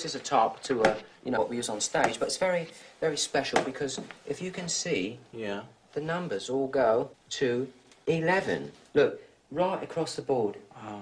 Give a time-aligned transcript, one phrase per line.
[0.00, 0.94] This is a top to uh,
[1.26, 2.68] you know what we use on stage, but it's very
[3.02, 5.60] very special because if you can see, Yeah.
[5.92, 7.68] the numbers all go to
[8.06, 8.72] eleven.
[8.94, 10.56] Look right across the board.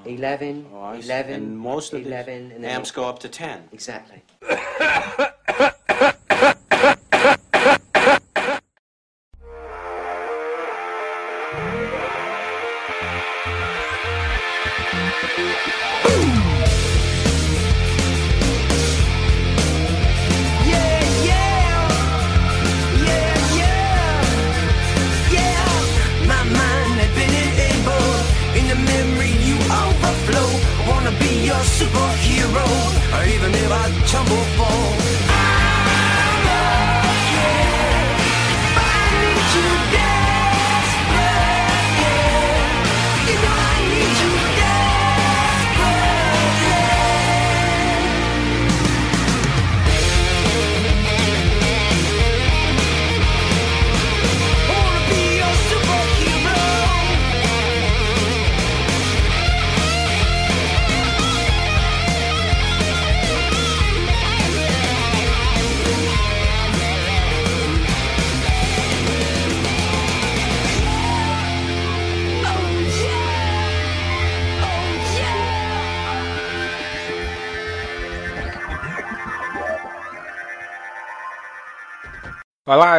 [0.04, 1.06] Eleven, Oh, I see.
[1.06, 3.68] eleven, And most of 11, and then amps go up to 10.
[3.72, 4.20] Exactly.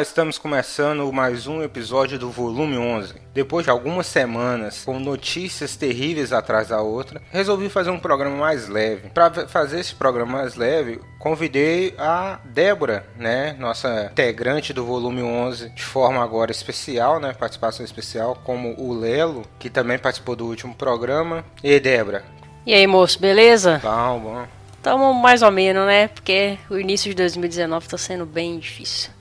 [0.09, 3.13] estamos começando mais um episódio do Volume 11.
[3.31, 8.67] Depois de algumas semanas com notícias terríveis atrás da outra, resolvi fazer um programa mais
[8.67, 9.09] leve.
[9.09, 15.69] Para fazer esse programa mais leve, convidei a Débora, né, nossa integrante do Volume 11,
[15.69, 20.73] de forma agora especial, né, participação especial, como o Lelo, que também participou do último
[20.73, 21.45] programa.
[21.63, 22.23] E aí, Débora?
[22.65, 23.79] E aí, moço, beleza?
[23.83, 24.47] Bom, bom.
[24.81, 26.07] Tamo mais ou menos, né?
[26.07, 29.18] Porque o início de 2019 tá sendo bem difícil.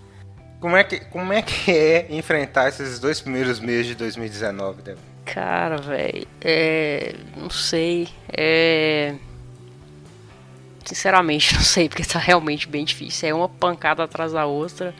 [0.60, 5.04] Como é que, como é, que é enfrentar esses dois primeiros meses de 2019, Débora?
[5.24, 7.14] Cara, velho, é.
[7.36, 8.08] Não sei.
[8.28, 9.14] É.
[10.84, 13.28] Sinceramente, não sei, porque tá realmente bem difícil.
[13.28, 14.94] É uma pancada atrás da outra.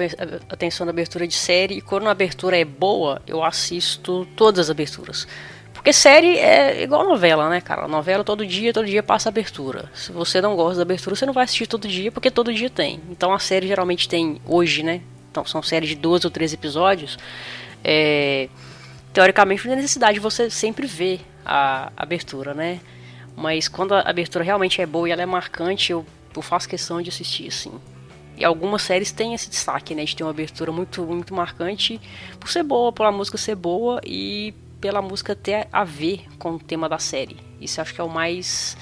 [0.49, 4.71] atenção na abertura de série e quando a abertura é boa, eu assisto todas as
[4.71, 5.29] aberturas.
[5.73, 7.87] Porque série é igual novela, né, cara?
[7.87, 9.91] Novela todo dia, todo dia passa abertura.
[9.95, 12.69] Se você não gosta da abertura, você não vai assistir todo dia, porque todo dia
[12.71, 13.01] tem.
[13.11, 15.03] Então a série geralmente tem hoje, né?
[15.31, 17.19] Então são séries de 12 ou 13 episódios.
[17.85, 18.49] É,
[19.15, 22.81] teoricamente não tem necessidade de você sempre ver a abertura, né?
[23.37, 26.05] Mas quando a abertura realmente é boa e ela é marcante, eu,
[26.37, 27.73] eu faço questão de assistir, assim.
[28.37, 30.05] E algumas séries têm esse destaque, né?
[30.05, 32.01] De ter uma abertura muito, muito marcante
[32.41, 36.59] por ser boa, pela música ser boa e pela música ter a ver com o
[36.59, 37.37] tema da série.
[37.61, 38.77] Isso acho que é o mais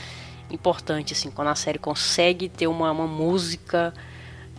[0.51, 3.93] importante, assim, quando a série consegue ter uma, uma música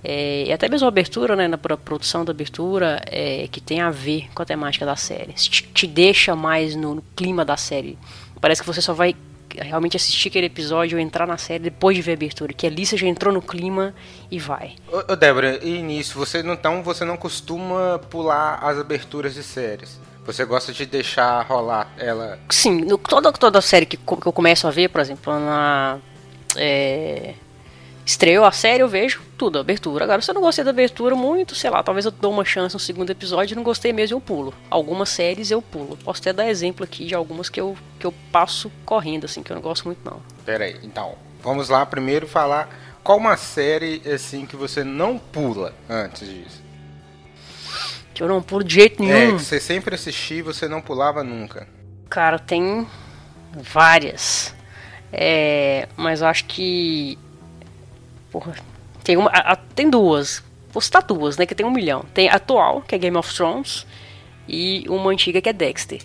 [0.03, 3.79] é, e até mesmo a abertura, né, na pro- produção da abertura, é, que tem
[3.81, 5.33] a ver com a temática da série.
[5.33, 7.97] Te, te deixa mais no, no clima da série.
[8.41, 9.15] Parece que você só vai
[9.55, 12.85] realmente assistir aquele episódio ou entrar na série depois de ver a abertura, que ali
[12.85, 13.93] você já entrou no clima
[14.31, 14.75] e vai.
[14.91, 19.43] Ô, ô Débora, e nisso, você não, então você não costuma pular as aberturas de
[19.43, 19.99] séries?
[20.25, 24.65] Você gosta de deixar rolar ela Sim, no, toda, toda série que, que eu começo
[24.67, 25.99] a ver, por exemplo, na.
[26.55, 27.33] É,
[28.05, 30.03] estreou a série, eu vejo tudo, abertura.
[30.05, 32.73] Agora, se eu não gostei da abertura muito, sei lá, talvez eu dou uma chance
[32.75, 34.53] no segundo episódio e não gostei mesmo, eu pulo.
[34.69, 35.97] Algumas séries eu pulo.
[35.97, 39.51] Posso até dar exemplo aqui de algumas que eu, que eu passo correndo, assim, que
[39.51, 40.21] eu não gosto muito, não.
[40.45, 42.69] Pera aí, então, vamos lá primeiro falar
[43.03, 46.61] qual uma série assim que você não pula antes disso.
[48.13, 49.37] Que eu não pulo de jeito É, nenhum.
[49.37, 51.67] que você sempre assistia e você não pulava nunca.
[52.09, 52.87] Cara, tem
[53.57, 54.53] várias.
[55.11, 57.17] É, mas eu acho que.
[58.33, 58.53] Porra.
[59.03, 60.43] Tem, uma, a- a- tem duas.
[60.73, 61.45] Vou citar duas, né?
[61.45, 62.03] Que tem um milhão.
[62.13, 63.85] Tem a atual, que é Game of Thrones,
[64.47, 66.01] e uma antiga que é Dexter.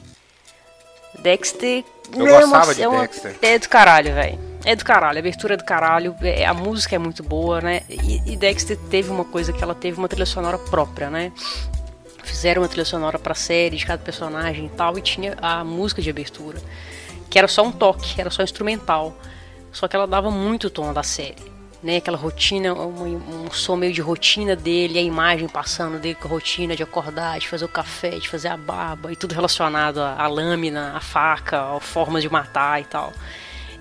[1.20, 1.84] Dexter,
[2.14, 3.36] Eu é uma- gostava de é uma- Dexter.
[3.42, 4.38] É do caralho, velho.
[4.64, 7.82] É do caralho, a abertura é do caralho, é- a música é muito boa, né?
[7.88, 11.32] E, e Dexter teve uma coisa que ela teve uma trilha sonora própria, né?
[12.22, 16.02] Fizeram uma trilha sonora pra série de cada personagem e tal, e tinha a música
[16.02, 16.60] de abertura,
[17.30, 19.14] que era só um toque, era só instrumental.
[19.72, 21.36] Só que ela dava muito tom da série.
[21.80, 26.26] Né, aquela rotina, um, um som meio de rotina dele, a imagem passando dele com
[26.26, 30.00] a rotina de acordar, de fazer o café, de fazer a barba, e tudo relacionado
[30.00, 33.12] à, à lâmina, à faca, à formas de matar e tal.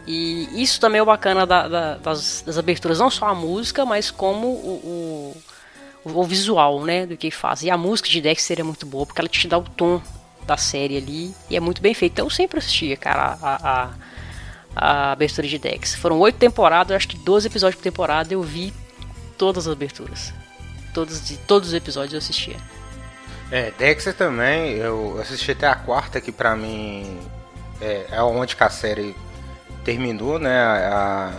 [0.06, 3.84] E isso também é o bacana da- da- das, das aberturas, não só a música,
[3.84, 5.36] mas como o,
[6.06, 7.64] o, o visual, né, do que faz.
[7.64, 10.00] E a música de Dexter é muito boa, porque ela te dá o tom
[10.46, 12.14] da série ali, e é muito bem feito.
[12.14, 13.56] Então eu sempre assistia, cara, a,
[13.86, 13.90] a,
[14.78, 15.96] a abertura de Dex.
[15.96, 18.74] Foram oito temporadas, acho que 12 episódios por temporada, eu vi
[19.38, 20.34] todas as aberturas.
[20.94, 22.58] Todos, de todos os episódios eu assistia.
[23.52, 27.20] É, Dexter também, eu assisti até a quarta, que pra mim
[27.80, 29.16] é, é onde que a série
[29.84, 30.58] terminou, né?
[30.60, 31.32] A,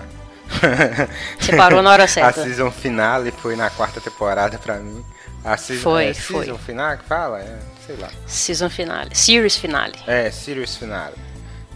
[1.38, 2.42] Você parou na hora a certa.
[2.42, 5.04] season finale foi na quarta temporada pra mim.
[5.44, 6.44] A season, Foi, é, foi.
[6.46, 7.40] season finale que fala?
[7.40, 8.08] É, sei lá.
[8.26, 9.14] Season finale.
[9.14, 9.94] Series finale.
[10.06, 11.14] É, Sirius Finale.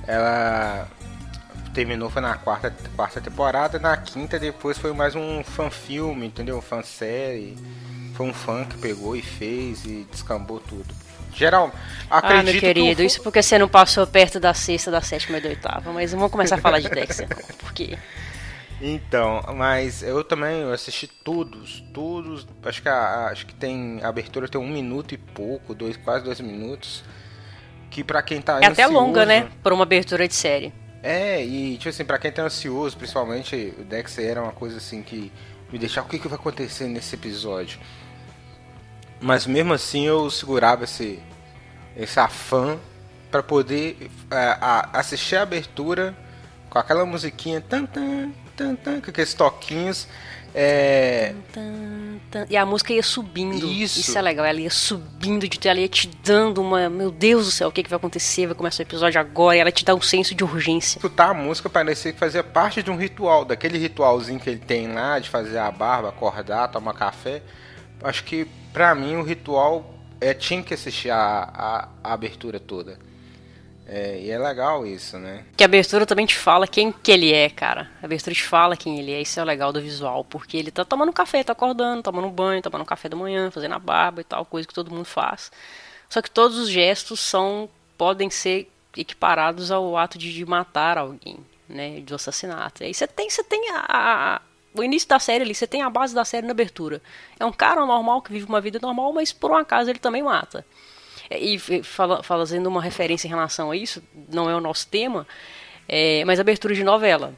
[0.07, 0.89] Ela
[1.73, 6.59] terminou foi na quarta, quarta temporada, na quinta depois foi mais um fanfilme, entendeu?
[6.59, 7.57] Um fansérie.
[8.15, 10.95] Foi um fã que pegou e fez e descambou tudo.
[11.35, 11.73] Geral,
[12.11, 15.01] acredito ah, meu que querido, o- isso porque você não passou perto da sexta, da
[15.01, 15.91] sétima e da oitava.
[15.93, 17.27] Mas vamos começar a falar de Dexter.
[17.57, 17.97] Porque
[18.81, 22.47] Então, mas eu também eu assisti todos, todos.
[22.65, 26.25] Acho que a, acho que tem a abertura tem um minuto e pouco, dois, quase
[26.25, 27.03] dois minutos.
[27.91, 29.49] Que pra quem tá é até ansioso- longa, né?
[29.63, 30.73] Por uma abertura de série.
[31.03, 35.03] É, e tipo assim, pra quem tá ansioso, principalmente, o Dexter era uma coisa assim
[35.03, 35.33] que
[35.73, 37.81] me deixava o que, que vai acontecer nesse episódio.
[39.21, 41.19] Mas mesmo assim eu segurava esse,
[41.97, 42.79] esse afã
[43.31, 46.15] pra poder é, a- assistir a abertura
[46.69, 50.07] com aquela musiquinha tan tan tan tan, com aqueles toquinhos.
[50.55, 51.35] É.
[52.49, 53.67] E a música ia subindo.
[53.67, 54.17] Isso.
[54.17, 54.45] é legal.
[54.45, 56.89] Ela ia subindo, de, ela ia te dando uma.
[56.89, 58.47] Meu Deus do céu, o que, que vai acontecer?
[58.47, 59.57] Vai começar o episódio agora.
[59.57, 60.99] E ela te dá um senso de urgência.
[60.99, 64.93] escutar a música parecia que fazia parte de um ritual, daquele ritualzinho que ele tem
[64.93, 67.43] lá de fazer a barba, acordar, tomar café.
[68.03, 72.99] Acho que pra mim o ritual é tinha que assistir a, a, a abertura toda.
[73.95, 75.45] É, e é legal isso, né?
[75.55, 77.91] Que a abertura também te fala quem que ele é, cara.
[78.03, 79.21] A abertura te fala quem ele é.
[79.21, 80.25] Isso é o legal do visual.
[80.25, 83.79] Porque ele tá tomando café, tá acordando, tomando banho, tomando café da manhã, fazendo a
[83.79, 85.53] barba e tal, coisa que todo mundo faz.
[86.09, 87.69] Só que todos os gestos são
[87.99, 91.37] podem ser equiparados ao ato de, de matar alguém,
[91.69, 92.01] né?
[92.01, 92.83] Do assassinato.
[92.85, 93.85] Aí você tem, você tem a,
[94.37, 94.41] a-
[94.75, 97.03] o início da série ali, você tem a base da série na abertura.
[97.39, 100.23] É um cara normal que vive uma vida normal, mas por um acaso ele também
[100.23, 100.65] mata.
[101.39, 104.03] E fala, fazendo uma referência em relação a isso,
[104.33, 105.27] não é o nosso tema,
[105.89, 107.35] é, mas abertura de novela.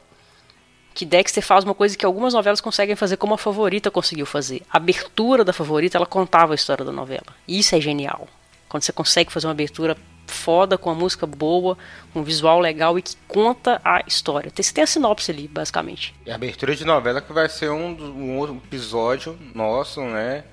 [0.93, 4.61] Que Dexter faz uma coisa que algumas novelas conseguem fazer como a favorita conseguiu fazer.
[4.71, 7.35] A abertura da favorita, ela contava a história da novela.
[7.47, 8.27] Isso é genial.
[8.69, 9.97] Quando você consegue fazer uma abertura
[10.27, 11.77] foda, com uma música boa,
[12.13, 14.51] um visual legal e que conta a história.
[14.53, 16.13] Você tem a sinopse ali, basicamente.
[16.25, 20.43] E a abertura de novela que vai ser um, um episódio nosso, né?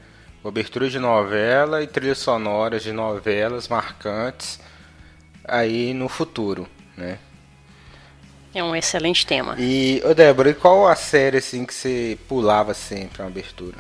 [0.45, 4.59] Abertura de novela e trilhas sonoras de novelas marcantes
[5.45, 7.19] aí no futuro, né?
[8.55, 9.57] É um excelente tema.
[9.59, 13.77] E, ô Débora, e qual a série assim que você pulava sempre uma abertura?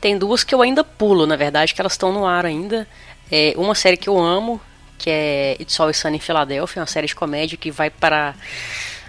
[0.00, 2.88] Tem duas que eu ainda pulo, na verdade, que elas estão no ar ainda.
[3.30, 4.60] É uma série que eu amo,
[4.96, 8.34] que é It's Always Sunny em Filadélfia, uma série de comédia que vai para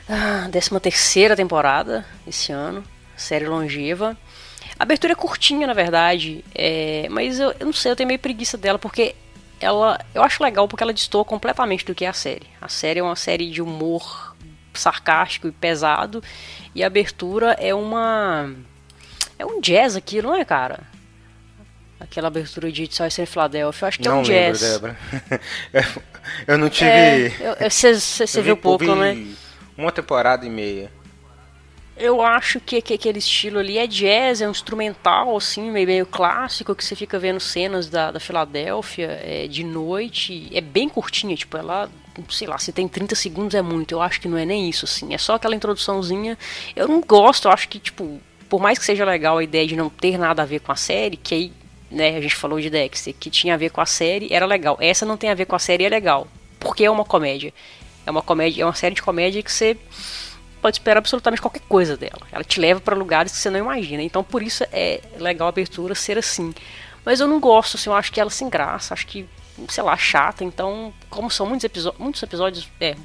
[0.10, 2.84] a 13 terceira temporada esse ano,
[3.16, 4.18] série longeva.
[4.80, 8.20] A abertura é curtinha, na verdade, é, mas eu, eu não sei, eu tenho meio
[8.20, 9.16] preguiça dela, porque
[9.60, 12.46] ela, eu acho legal porque ela destoa completamente do que é a série.
[12.62, 14.36] A série é uma série de humor
[14.74, 16.24] sarcástico e pesado,
[16.76, 18.54] e a abertura é uma...
[19.40, 20.82] É um jazz aquilo, não é, cara?
[22.00, 24.62] Aquela abertura de It's Always em Filadélfia, eu acho que é não um jazz.
[24.62, 24.98] lembro, Débora.
[26.48, 26.90] eu não tive.
[26.90, 29.28] É, Você vi viu pouco, vi né?
[29.76, 30.92] Uma temporada e meia.
[32.00, 36.06] Eu acho que, que aquele estilo ali é jazz, é um instrumental, assim, meio, meio
[36.06, 40.48] clássico, que você fica vendo cenas da, da Filadélfia é, de noite.
[40.54, 41.90] É bem curtinha, tipo, ela,
[42.30, 43.94] sei lá, se tem 30 segundos é muito.
[43.94, 45.12] Eu acho que não é nem isso, assim.
[45.12, 46.38] É só aquela introduçãozinha.
[46.76, 49.76] Eu não gosto, eu acho que, tipo, por mais que seja legal a ideia de
[49.76, 51.54] não ter nada a ver com a série, que aí,
[51.90, 54.78] né, a gente falou de Dexter, que tinha a ver com a série, era legal.
[54.80, 56.28] Essa não tem a ver com a série, é legal.
[56.60, 57.52] Porque é uma comédia.
[58.06, 59.76] É uma comédia, é uma série de comédia que você
[60.62, 62.22] pode esperar absolutamente qualquer coisa dela.
[62.32, 64.02] Ela te leva para lugares que você não imagina.
[64.02, 66.54] Então por isso é legal a abertura ser assim.
[67.06, 69.26] Mas eu não gosto, assim, eu acho que ela sem graça, acho que,
[69.70, 70.44] sei lá, chata.
[70.44, 72.98] Então, como são muitos, episo muitos episódios, é,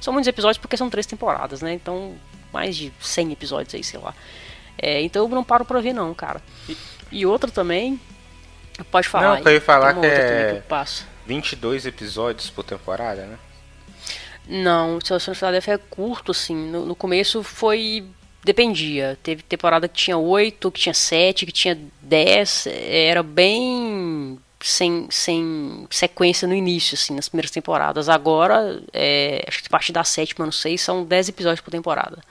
[0.00, 1.74] São muitos episódios porque são três temporadas, né?
[1.74, 2.14] Então,
[2.50, 4.14] mais de 100 episódios aí, sei lá.
[4.78, 6.40] É, então eu não paro pra ver, não, cara.
[6.66, 6.76] E,
[7.10, 8.00] e outra também.
[8.90, 9.40] Pode falar.
[9.40, 10.54] Não, eu ia falar que é.
[10.54, 11.06] Que passo.
[11.26, 13.38] 22 episódios por temporada, né?
[14.48, 16.54] Não, o Seleção Philadelphia é curto, assim.
[16.54, 18.04] No, no, começo foi.
[18.44, 19.18] Dependia.
[19.22, 22.66] Teve temporada que tinha 8, que tinha 7, que tinha 10.
[22.66, 24.38] Era bem.
[24.60, 28.08] Sem, sem sequência no início, assim, nas primeiras temporadas.
[28.08, 32.22] Agora, é, acho que a partir da sétima, não sei, são 10 episódios por temporada.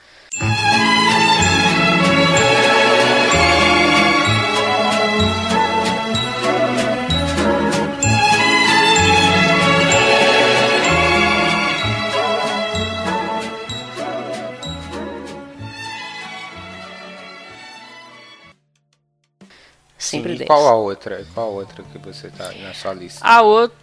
[20.01, 21.23] Sempre Sim, e qual a outra?
[21.31, 23.23] Qual a outra que você tá na sua lista?
[23.23, 23.77] A outra,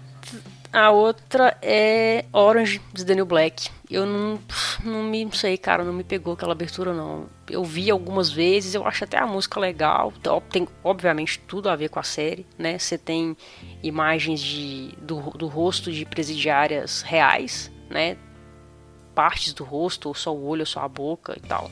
[0.72, 3.70] a outra é Orange de Daniel Black.
[3.88, 4.40] Eu não,
[4.82, 7.26] não me não sei, cara, não me pegou aquela abertura não.
[7.48, 10.12] Eu vi algumas vezes, eu acho até a música legal.
[10.50, 12.80] Tem obviamente tudo a ver com a série, né?
[12.80, 13.36] Você tem
[13.80, 18.16] imagens de, do, do rosto de presidiárias reais, né?
[19.14, 21.70] Partes do rosto, ou só o olho, ou só a boca e tal.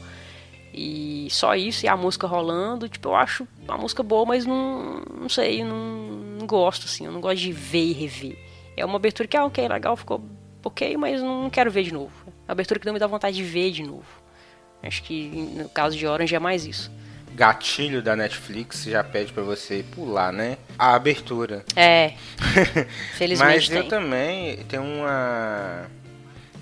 [0.77, 5.01] E só isso, e a música rolando, tipo, eu acho a música boa, mas não,
[5.19, 5.77] não sei, não,
[6.39, 8.39] não gosto, assim, eu não gosto de ver e rever.
[8.77, 10.23] É uma abertura que, ah, ok, legal, ficou
[10.63, 12.13] ok, mas não quero ver de novo.
[12.27, 14.05] É uma abertura que não me dá vontade de ver de novo.
[14.83, 16.93] Acho que no caso de Orange é mais isso.
[17.35, 20.59] Gatilho da Netflix já pede para você pular, né?
[20.79, 21.65] A abertura.
[21.75, 22.15] É.
[23.17, 23.55] Felizmente.
[23.55, 23.79] mas tem.
[23.79, 25.87] eu também tenho uma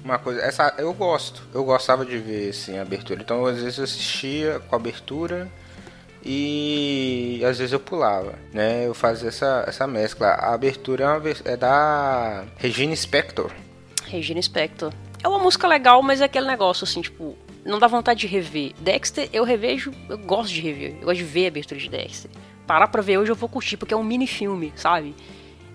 [0.05, 0.41] uma coisa.
[0.43, 1.43] Essa eu gosto.
[1.53, 3.21] Eu gostava de ver assim a abertura.
[3.21, 5.51] Então às vezes eu assistia com a abertura
[6.23, 8.87] e às vezes eu pulava, né?
[8.87, 10.29] Eu fazia essa, essa mescla.
[10.29, 13.51] A abertura é, uma, é da Regina Spector.
[14.05, 14.93] Regina Spector.
[15.23, 17.35] É uma música legal, mas é aquele negócio assim, tipo,
[17.65, 18.73] não dá vontade de rever.
[18.79, 20.97] Dexter, eu revejo, eu gosto de rever.
[21.01, 22.31] Eu gosto de ver a abertura de Dexter.
[22.67, 25.15] Parar pra ver hoje eu vou curtir, porque é um mini filme, sabe?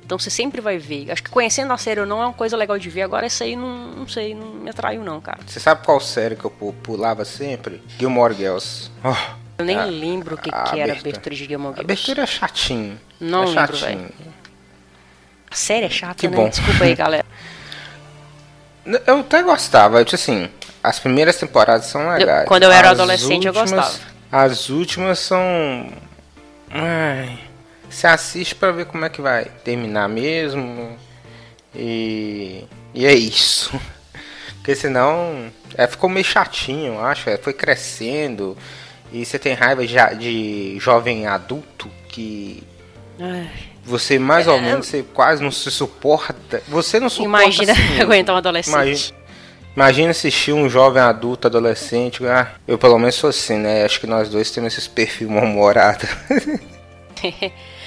[0.10, 1.12] Então você sempre vai ver.
[1.12, 3.04] Acho que conhecendo a série ou não é uma coisa legal de ver.
[3.04, 5.38] Agora essa aí não, não sei, não me atraiu não, cara.
[5.46, 7.80] Você sabe qual série que eu pulava sempre?
[8.00, 8.89] Gilmore Girls.
[9.04, 9.13] Oh,
[9.60, 11.82] eu nem a, lembro o que, que era a abertura de Gilmore Girls.
[11.82, 13.00] A abertura é chatinho.
[13.20, 14.10] Não é lembro, velho.
[15.51, 16.38] A série é chata, que né?
[16.38, 16.50] Bom.
[16.50, 17.25] Desculpa aí, galera.
[19.06, 20.50] Eu até gostava, tipo assim,
[20.84, 22.48] as primeiras temporadas são legais.
[22.48, 24.00] quando eu era as adolescente últimas, eu gostava.
[24.32, 25.94] As últimas são.
[26.72, 27.49] Ai
[27.89, 30.98] você assiste para ver como é que vai terminar mesmo.
[31.75, 33.79] E, e é isso.
[34.58, 37.29] Porque senão é, ficou meio chatinho, eu acho.
[37.29, 38.58] É, foi crescendo.
[39.12, 42.63] E você tem raiva de, de jovem adulto que.
[43.19, 43.50] Ai.
[43.84, 46.62] Você mais ou é, menos você quase não se suporta.
[46.67, 47.43] Você não suporta.
[47.43, 48.74] Imagina assim aguentar um adolescente.
[48.75, 49.17] Imagina,
[49.75, 52.25] imagina assistir um jovem adulto, adolescente.
[52.27, 53.84] Ah, eu pelo menos sou assim, né?
[53.84, 56.05] Acho que nós dois temos esse perfil mal-humorado.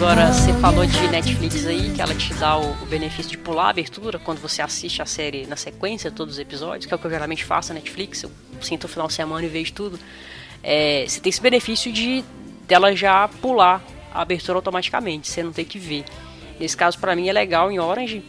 [0.00, 3.68] Agora, você falou de Netflix aí, que ela te dá o, benefício de pular a
[3.68, 7.06] abertura quando você assiste a série na sequência, todos os episódios, que é o que
[7.06, 8.30] eu geralmente faço na Netflix, eu
[8.62, 10.00] sinto o final de semana e vejo tudo.
[10.62, 12.24] É, você tem esse benefício de
[12.66, 16.06] dela já pular a abertura automaticamente, você não tem que ver.
[16.58, 18.24] Nesse caso, para mim, é legal em Orange,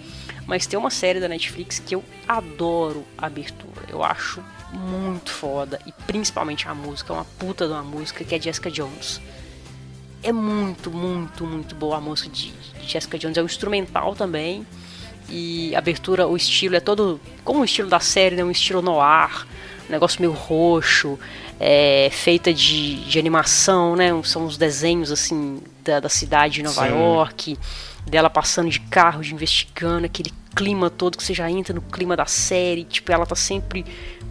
[0.45, 3.85] mas tem uma série da Netflix que eu adoro a abertura.
[3.87, 4.43] Eu acho
[4.73, 5.79] muito foda.
[5.85, 7.13] E principalmente a música.
[7.13, 9.21] Uma puta de uma música que é Jessica Jones.
[10.23, 13.37] É muito, muito, muito boa a música de, Jessica Jones.
[13.37, 14.65] É um instrumental também.
[15.29, 17.19] E a abertura, o estilo é todo.
[17.43, 18.43] Como o estilo da série, né?
[18.43, 19.45] Um estilo noir.
[19.87, 21.17] Um negócio meio roxo.
[21.59, 24.09] É, feita de, de animação, né?
[24.23, 26.93] São os desenhos assim da, da cidade de Nova Sim.
[26.93, 27.57] York
[28.05, 32.15] dela passando de carro, de investigando, aquele clima todo que você já entra no clima
[32.15, 33.85] da série, tipo, ela tá sempre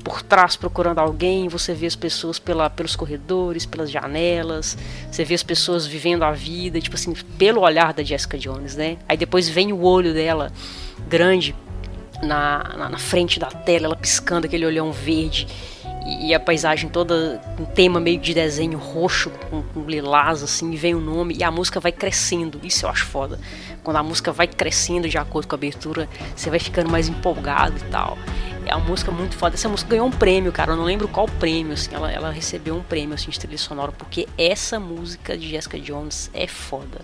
[0.05, 4.77] por trás procurando alguém, você vê as pessoas pela, pelos corredores, pelas janelas,
[5.11, 8.99] você vê as pessoas vivendo a vida, tipo assim, pelo olhar da Jessica Jones, né?
[9.09, 10.53] Aí depois vem o olho dela
[11.09, 11.55] grande
[12.23, 15.47] na, na, na frente da tela, ela piscando aquele olhão verde
[16.19, 20.77] e a paisagem toda um tema meio de desenho roxo com, com lilás assim, e
[20.77, 22.61] vem o nome e a música vai crescendo.
[22.65, 23.39] Isso eu acho foda.
[23.85, 27.77] Quando a música vai crescendo de acordo com a abertura, você vai ficando mais empolgado
[27.79, 28.19] e tal.
[28.67, 29.55] É uma música muito foda.
[29.55, 30.73] Essa música ganhou um prêmio, cara.
[30.73, 31.95] Eu não lembro qual prêmio, assim.
[31.95, 36.31] Ela, ela recebeu um prêmio assim, de trilha sonora, porque essa música de Jessica Jones
[36.35, 37.01] é foda.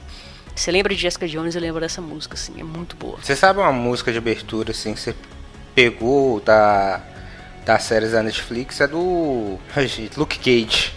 [0.54, 3.18] Você lembra de Jessica Jones, eu lembro dessa música, assim, é muito boa.
[3.22, 5.14] Você sabe uma música de abertura, assim, que você
[5.74, 7.02] pegou da
[7.66, 9.58] das séries da Netflix é do
[10.16, 10.92] Luke Cage.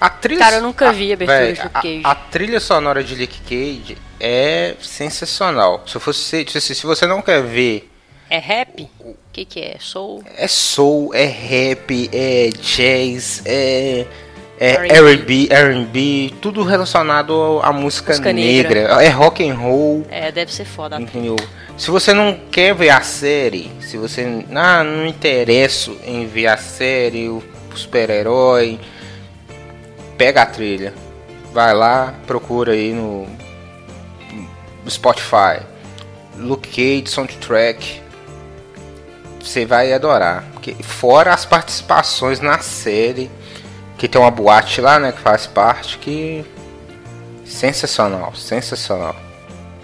[0.00, 2.00] A trilha, Cara, eu nunca vi a abertura véi, de Luke a- Cage.
[2.04, 5.82] A, trilha sonora de Luke Cage é sensacional.
[5.86, 7.90] Se, fosse, se, se você não quer ver,
[8.30, 8.88] É rap?
[9.00, 9.76] O que que é?
[9.80, 10.22] Soul?
[10.36, 14.06] é soul, é rap, é jazz, é,
[14.58, 15.48] é R&B.
[15.50, 18.80] R&B, tudo relacionado à música, Música negra.
[18.80, 19.04] negra.
[19.04, 20.06] É rock and roll.
[20.10, 21.00] É, deve ser foda.
[21.00, 21.36] Entendeu?
[21.76, 26.46] Se você não quer ver a série, se você ah, não me interesso em ver
[26.46, 27.42] a série, o
[27.74, 28.80] super-herói,
[30.16, 30.94] pega a trilha.
[31.52, 33.26] Vai lá, procura aí no,
[34.84, 35.60] no Spotify.
[36.38, 38.02] Luke Cage Soundtrack.
[39.40, 40.44] Você vai adorar.
[40.52, 43.30] Porque, fora as participações na série,
[43.96, 46.44] que tem uma boate lá, né, que faz parte, que
[47.44, 49.16] sensacional, sensacional.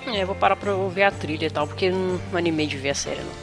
[0.07, 2.67] É, eu vou parar pra ouvir a trilha e tal, porque eu não me animei
[2.67, 3.43] de ver a série, não.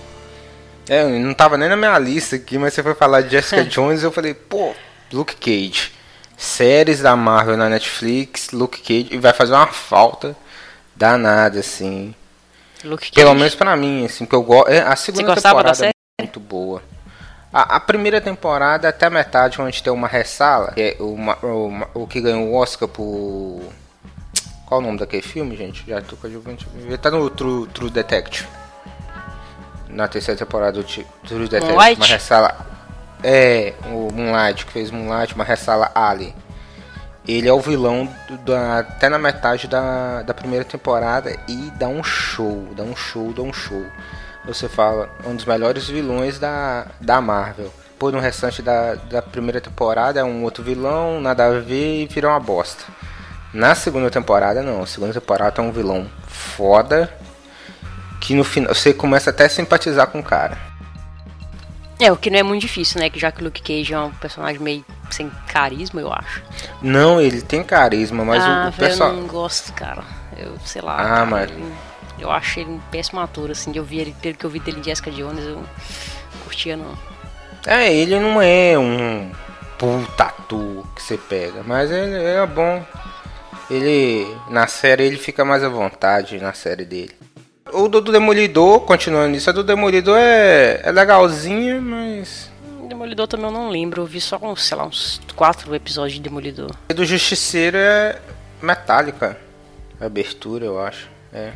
[0.89, 4.01] É, não tava nem na minha lista aqui, mas você foi falar de Jessica Jones
[4.01, 4.73] e eu falei, pô,
[5.11, 5.91] Luke Cage.
[6.35, 10.35] Séries da Marvel na Netflix, Luke Cage, e vai fazer uma falta
[10.95, 12.15] danada, assim.
[12.83, 13.13] Luke Cage.
[13.13, 14.69] Pelo menos pra mim, assim, porque eu gosto.
[14.69, 15.93] A segunda gostava da temporada série?
[16.17, 16.81] é muito boa.
[17.51, 21.17] A, a primeira temporada, até a metade, onde tem uma ressala, que é o,
[21.95, 23.61] o, que ganhou o Oscar por.
[24.67, 25.83] Qual o nome daquele filme, gente?
[25.87, 26.97] Já tô com a juventude.
[26.99, 28.47] Tá no True, True Detective.
[29.87, 31.05] Na terceira temporada do True
[31.39, 31.71] Detective.
[31.71, 31.99] Moonlight?
[31.99, 32.67] Uma ressala.
[33.23, 36.35] É, o Moonlight, que fez Moonlight, uma ressala Ali.
[37.27, 41.87] Ele é o vilão do- da, até na metade da, da primeira temporada e dá
[41.87, 43.83] um show, dá um show, dá um show.
[44.45, 47.71] Você fala, um dos melhores vilões da, da Marvel.
[47.97, 52.07] Pô, no restante da, da primeira temporada é um outro vilão, nada a ver e
[52.07, 52.83] vira uma bosta.
[53.53, 57.11] Na segunda temporada não, a segunda temporada é um vilão foda
[58.21, 60.57] que no final você começa até a simpatizar com o cara.
[61.99, 63.09] É, o que não é muito difícil, né?
[63.09, 66.41] Que já que o Luke Cage é um personagem meio sem carisma, eu acho.
[66.81, 69.09] Não, ele tem carisma, mas ah, o, o pessoal.
[69.09, 70.03] eu não gosto, cara.
[70.37, 70.95] Eu, sei lá.
[70.95, 71.71] Ah, cara, mas- Eu,
[72.19, 73.71] eu acho ele um péssimo ator, assim.
[73.75, 75.65] Eu vi ele, pelo que eu vi dele em Jessica Jones, eu não
[76.43, 76.97] curtia, não.
[77.65, 79.31] É, ele não é um
[79.77, 82.83] puta ator que você pega, mas ele é bom.
[83.69, 87.15] Ele na série ele fica mais à vontade na série dele.
[87.71, 92.49] O do, do Demolidor, continuando isso, a do Demolidor é, é legalzinha, mas.
[92.87, 94.01] Demolidor também eu não lembro.
[94.01, 96.71] Eu vi só uns, sei lá, uns quatro episódios de Demolidor.
[96.89, 98.19] A do Justiceiro é
[98.61, 99.37] metálica.
[100.01, 101.07] A abertura, eu acho.
[101.31, 101.51] É.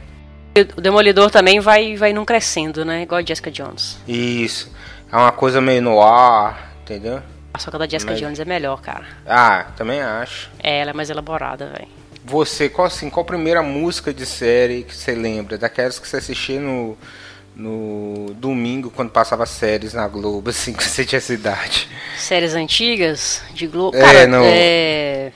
[0.77, 3.03] O Demolidor também vai, vai num crescendo, né?
[3.03, 3.97] Igual a Jessica Jones.
[4.07, 4.71] Isso.
[5.11, 7.21] É uma coisa meio no ar, entendeu?
[7.57, 9.05] Só que a da Jessica Mas- Jones é melhor, cara.
[9.27, 10.49] Ah, também acho.
[10.61, 11.87] É, ela é mais elaborada, velho.
[12.25, 15.57] Você, qual assim, qual a primeira música de série que você lembra?
[15.57, 16.97] Daquelas que você assistia no,
[17.55, 21.87] no domingo quando passava séries na Globo, assim, que você tinha essa idade.
[22.17, 23.97] Séries antigas de Globo.
[23.97, 24.43] É, Cara, não.
[24.45, 25.31] é.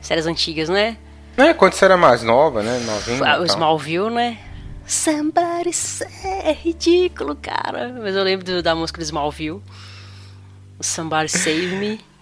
[0.00, 0.96] Séries antigas, né?
[1.36, 2.78] É, quando você era mais nova, né?
[2.86, 3.20] Novinha.
[3.24, 3.44] Ah, O.
[3.44, 4.38] Smallville, né?
[4.86, 6.06] Somebody say,
[6.44, 7.88] é ridículo, cara.
[8.00, 9.62] Mas eu lembro do- da música do Smallville.
[10.80, 12.00] Somebody Save Me.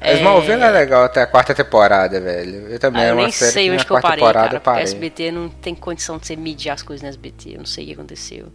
[0.00, 2.68] É, Smallville é legal até a quarta temporada, velho.
[2.68, 4.56] Eu também Ah, eu nem sei que onde na que eu quarta parei, temporada cara.
[4.56, 4.82] eu parei.
[4.82, 7.52] SBT não tem condição de você medir as coisas no SBT.
[7.54, 8.52] Eu não sei o que aconteceu.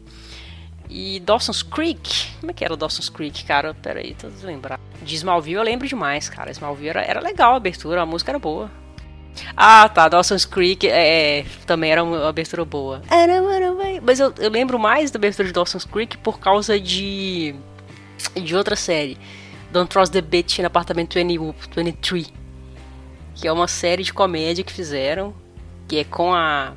[0.87, 2.33] E Dawson's Creek?
[2.39, 3.73] Como é que era Dawson's Creek, cara?
[3.73, 4.79] Pera aí, tô lembrar.
[5.01, 6.51] De Smallville eu lembro demais, cara.
[6.51, 8.69] Smallville era, era legal a abertura, a música era boa.
[9.56, 13.02] Ah, tá, Dawson's Creek é, também era uma abertura boa.
[14.02, 17.56] Mas eu, eu lembro mais da abertura de Dawson's Creek por causa de
[18.36, 19.17] de outra série.
[19.71, 21.38] Don't Trust the Bitch no apartamento 20,
[21.75, 22.34] 23.
[23.36, 25.34] Que é uma série de comédia que fizeram.
[25.88, 26.73] Que é com a,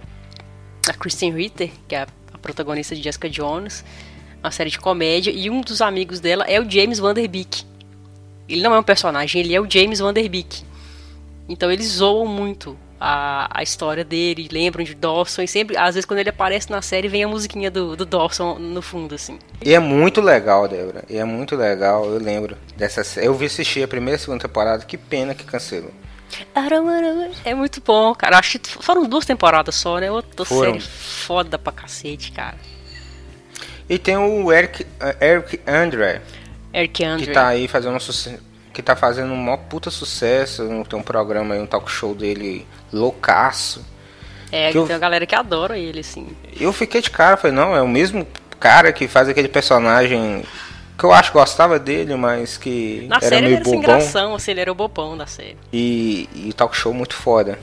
[0.88, 3.84] a Kristen Ritter, que é a, protagonista de Jessica Jones.
[4.42, 5.30] Uma série de comédia.
[5.30, 7.64] E um dos amigos dela é o James Van Der Beek.
[8.48, 10.64] Ele não é um personagem, ele é o James Van Der Beek.
[11.48, 15.42] Então eles zoam muito a, a história dele, lembram de Dawson.
[15.42, 18.58] E sempre, às vezes, quando ele aparece na série, vem a musiquinha do, do Dawson
[18.60, 19.40] no fundo, assim.
[19.60, 21.04] E é muito legal, Débora.
[21.10, 23.26] E é muito legal, eu lembro dessa série.
[23.26, 25.90] Eu vi assistir a primeira e a segunda temporada, que pena que cancelou.
[27.44, 28.38] É muito bom, cara.
[28.38, 30.10] Acho que foram duas temporadas só, né?
[30.10, 30.72] Outra Foram.
[30.72, 32.56] série foda pra cacete, cara.
[33.88, 34.86] E tem o Eric,
[35.20, 36.22] Eric Andre,
[36.72, 37.26] Eric Andre.
[37.26, 38.51] que tá aí fazendo um sucesso.
[38.72, 40.66] Que tá fazendo um maior puta sucesso.
[40.88, 43.84] Tem um programa aí, um talk show dele loucaço.
[44.50, 46.28] É, que eu- tem uma galera que adora ele, assim.
[46.60, 48.26] Eu fiquei de cara, falei, não, é o mesmo
[48.60, 50.42] cara que faz aquele personagem
[50.98, 53.80] que eu acho que gostava dele, mas que Na era série ele meio era sem
[53.80, 53.96] bobão.
[53.98, 55.56] gração, assim, ele era o bobão da série.
[55.72, 57.58] E, e talk show muito foda.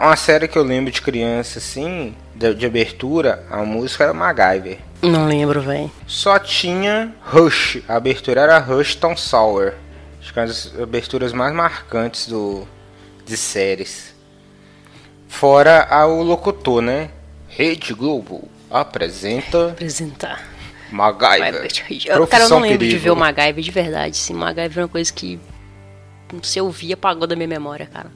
[0.00, 4.78] Uma série que eu lembro de criança, assim, de, de abertura, a música era MacGyver.
[5.02, 5.90] Não lembro, velho.
[6.06, 9.72] Só tinha Rush, a abertura era Rush Tom Sour.
[10.20, 12.66] Acho que é uma das aberturas mais marcantes do,
[13.26, 14.14] de séries.
[15.28, 17.10] Fora o locutor, né?
[17.48, 20.42] Rede Globo apresenta Apresentar.
[20.90, 21.68] MacGyver.
[22.06, 23.02] Eu, cara, eu não lembro de Perigo.
[23.02, 24.16] ver o MacGyver de verdade.
[24.16, 25.38] Sim, MacGyver é uma coisa que
[26.42, 28.10] se eu vi apagou da minha memória, cara.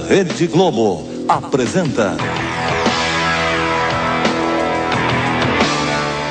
[0.00, 2.16] Rede Globo apresenta.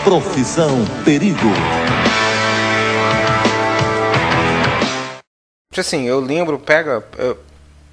[0.04, 1.38] Profissão Perigo.
[5.78, 7.04] Assim, eu lembro, pega.
[7.18, 7.38] eu-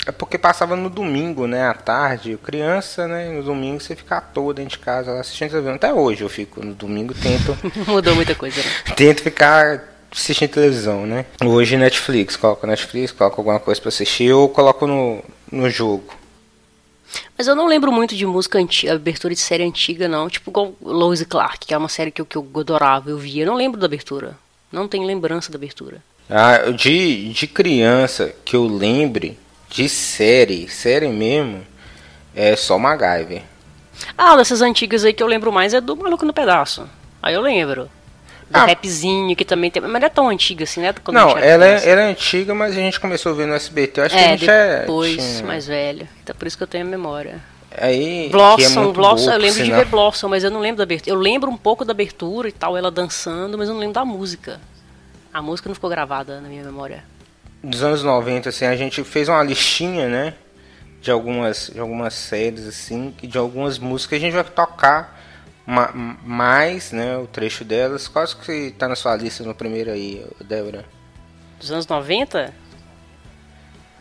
[0.07, 1.67] é porque passava no domingo, né?
[1.69, 2.39] À tarde.
[2.43, 3.29] Criança, né?
[3.31, 5.75] No domingo você fica à toa dentro de casa assistindo televisão.
[5.77, 7.57] Até hoje eu fico no domingo tento,
[7.87, 8.95] Mudou muita coisa, né?
[8.97, 11.25] tento ficar assistindo televisão, né?
[11.45, 16.15] Hoje Netflix, coloco Netflix, coloco alguma coisa pra assistir ou coloco no, no jogo.
[17.37, 20.29] Mas eu não lembro muito de música antiga, abertura de série antiga, não.
[20.29, 23.43] Tipo igual Lois Clark, que é uma série que eu, que eu adorava, eu via.
[23.43, 24.37] Eu não lembro da abertura.
[24.71, 26.03] Não tenho lembrança da abertura.
[26.29, 29.37] Ah, de, de criança que eu lembre
[29.69, 31.67] de série, série mesmo,
[32.35, 33.43] é só MacGyver.
[34.17, 36.89] Ah, dessas antigas aí que eu lembro mais é do Maluco no Pedaço.
[37.23, 37.91] Aí eu lembro.
[38.51, 38.67] Do Ah.
[38.67, 39.81] rapzinho que também tem.
[39.81, 40.93] Mas não é tão antiga assim, né?
[41.05, 44.01] Quando Não, ela é, ela é antiga, mas a gente começou a ver no SBT.
[44.01, 44.81] Eu acho que a É, gente é.
[44.81, 46.09] depois, mais velho.
[46.23, 47.39] Então por isso que eu tenho a memória.
[47.79, 49.79] Aí, que é Blossom, Blossom, boa, eu lembro de sinal.
[49.79, 51.15] ver Blossom, mas eu não lembro da abertura.
[51.15, 54.05] Eu lembro um pouco da abertura e tal, ela dançando, mas eu não lembro da
[54.05, 54.61] música.
[55.33, 57.05] A música não ficou gravada na minha memória.
[57.63, 60.35] Dos anos 90, assim, a gente fez uma listinha, né?
[61.01, 64.17] De algumas, de algumas séries, assim, e de algumas músicas.
[64.19, 65.20] A gente vai tocar
[65.71, 65.93] ma-
[66.25, 67.17] mais, né?
[67.17, 68.09] O trecho delas.
[68.09, 70.85] Quase que tá na sua lista no primeiro aí, Débora.
[71.59, 72.53] Dos anos 90?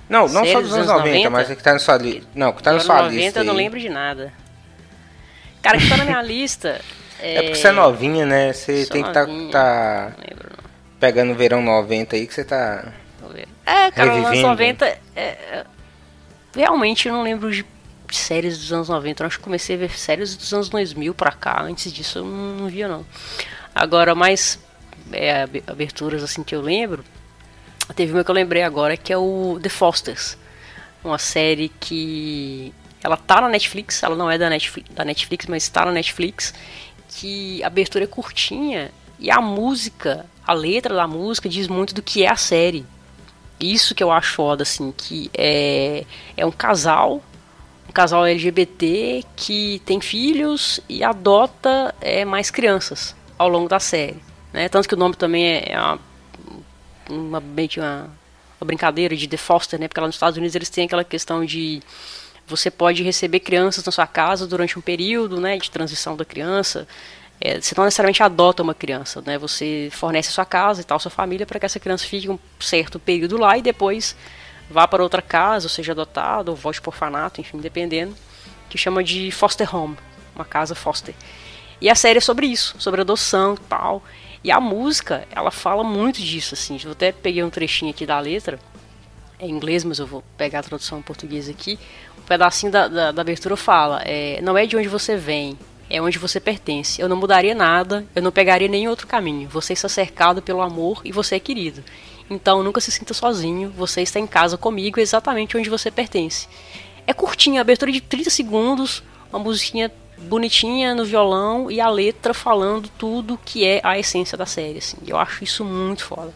[0.09, 1.29] Não, não Série só dos dos anos anos 90, 90?
[1.29, 2.27] mas é que tá na sua lista.
[2.33, 3.39] Não, que tá na sua anos 90 lista.
[3.39, 3.57] eu não aí.
[3.57, 4.33] lembro de nada.
[5.61, 6.81] Cara, que tá na minha lista.
[7.19, 8.53] É, É porque você é novinha, né?
[8.53, 9.51] Você Sou tem que tá, novinha.
[9.51, 10.69] tá Não lembro, não.
[10.99, 12.91] pegando o verão 90 aí que você tá.
[13.65, 14.47] É, cara, nos anos Revivendo.
[14.47, 14.85] 90.
[14.87, 15.65] é, é,
[16.55, 17.63] realmente eu não lembro de
[18.11, 19.23] de séries dos anos 90.
[19.23, 21.61] Eu acho que comecei a ver séries dos anos 2000 pra cá.
[21.61, 23.05] Antes disso eu não, via, não.
[23.73, 24.59] Agora, mais
[25.11, 27.03] é, ab- aberturas assim que eu lembro.
[27.95, 30.37] Teve uma que eu lembrei agora que é o The Fosters.
[31.03, 32.73] Uma série que.
[33.01, 36.53] Ela tá na Netflix, ela não é da Netflix, da Netflix mas está na Netflix.
[37.07, 42.01] Que a abertura é curtinha e a música, a letra da música diz muito do
[42.01, 42.85] que é a série.
[43.59, 46.05] Isso que eu acho foda, assim, que é,
[46.37, 47.21] é um casal,
[47.89, 54.17] um casal LGBT que tem filhos e adota é, mais crianças ao longo da série.
[54.53, 54.69] Né?
[54.69, 55.99] Tanto que o nome também é, é uma,
[57.09, 58.09] uma, uma,
[58.61, 59.87] uma brincadeira de The Foster, né?
[59.87, 61.81] Porque lá nos Estados Unidos eles têm aquela questão de
[62.45, 66.87] você pode receber crianças na sua casa durante um período né, de transição da criança.
[67.41, 69.37] É, você não necessariamente adota uma criança, né?
[69.39, 72.37] Você fornece a sua casa e tal, sua família, para que essa criança fique um
[72.59, 74.15] certo período lá e depois
[74.69, 78.15] vá para outra casa, ou seja adotado, ou volte por orfanato, enfim, dependendo,
[78.69, 79.97] que chama de foster home,
[80.35, 81.15] uma casa foster.
[81.81, 84.03] E a série é sobre isso, sobre adoção e tal.
[84.43, 86.79] E a música, ela fala muito disso, assim.
[86.83, 88.59] Eu até peguei um trechinho aqui da letra,
[89.39, 91.79] é em inglês, mas eu vou pegar a tradução em português aqui.
[92.17, 95.57] Um pedacinho da, da, da abertura fala: é, Não é de onde você vem,
[95.89, 97.01] é onde você pertence.
[97.01, 99.47] Eu não mudaria nada, eu não pegaria nenhum outro caminho.
[99.49, 101.83] Você está cercado pelo amor e você é querido.
[102.29, 106.47] Então nunca se sinta sozinho, você está em casa comigo exatamente onde você pertence.
[107.07, 112.89] É curtinha, abertura de 30 segundos, uma musiquinha bonitinha no violão e a letra falando
[112.97, 114.77] tudo que é a essência da série.
[114.77, 114.97] Assim.
[115.07, 116.33] Eu acho isso muito foda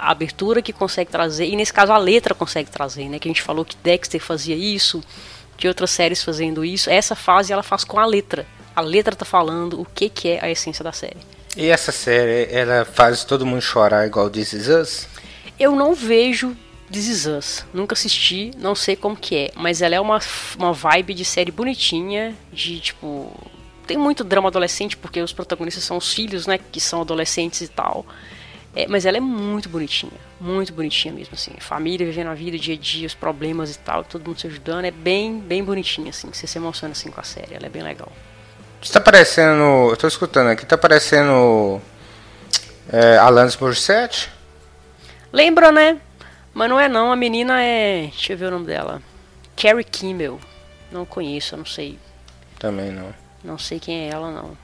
[0.00, 3.18] a abertura que consegue trazer, e nesse caso a letra consegue trazer, né?
[3.18, 5.02] Que a gente falou que Dexter fazia isso,
[5.56, 6.88] de outras séries fazendo isso.
[6.88, 8.46] Essa fase ela faz com a letra.
[8.74, 11.18] A letra tá falando o que, que é a essência da série.
[11.56, 15.08] E essa série, ela faz todo mundo chorar igual This Is Us?
[15.58, 16.56] Eu não vejo
[16.90, 17.66] This Is Us.
[17.72, 19.50] Nunca assisti, não sei como que é.
[19.54, 20.18] Mas ela é uma,
[20.58, 23.32] uma vibe de série bonitinha, de tipo.
[23.86, 26.58] Tem muito drama adolescente, porque os protagonistas são os filhos, né?
[26.58, 28.06] Que são adolescentes e tal.
[28.76, 31.52] É, mas ela é muito bonitinha, muito bonitinha mesmo, assim.
[31.58, 34.84] Família vivendo a vida, dia a dia, os problemas e tal, todo mundo se ajudando.
[34.84, 36.28] É bem, bem bonitinha, assim.
[36.32, 38.12] Você se emociona assim com a série, ela é bem legal.
[38.80, 39.90] Isso tá parecendo.
[39.90, 41.80] Eu tô escutando aqui, tá parecendo.
[42.90, 44.30] É, Alanis Morissette?
[45.32, 45.98] Lembra, né?
[46.54, 48.02] Mas não é não, a menina é.
[48.02, 49.02] Deixa eu ver o nome dela.
[49.56, 50.40] Carrie Kimmel.
[50.90, 51.98] Não conheço, não sei.
[52.58, 53.14] Também não.
[53.44, 54.56] Não sei quem é ela, não.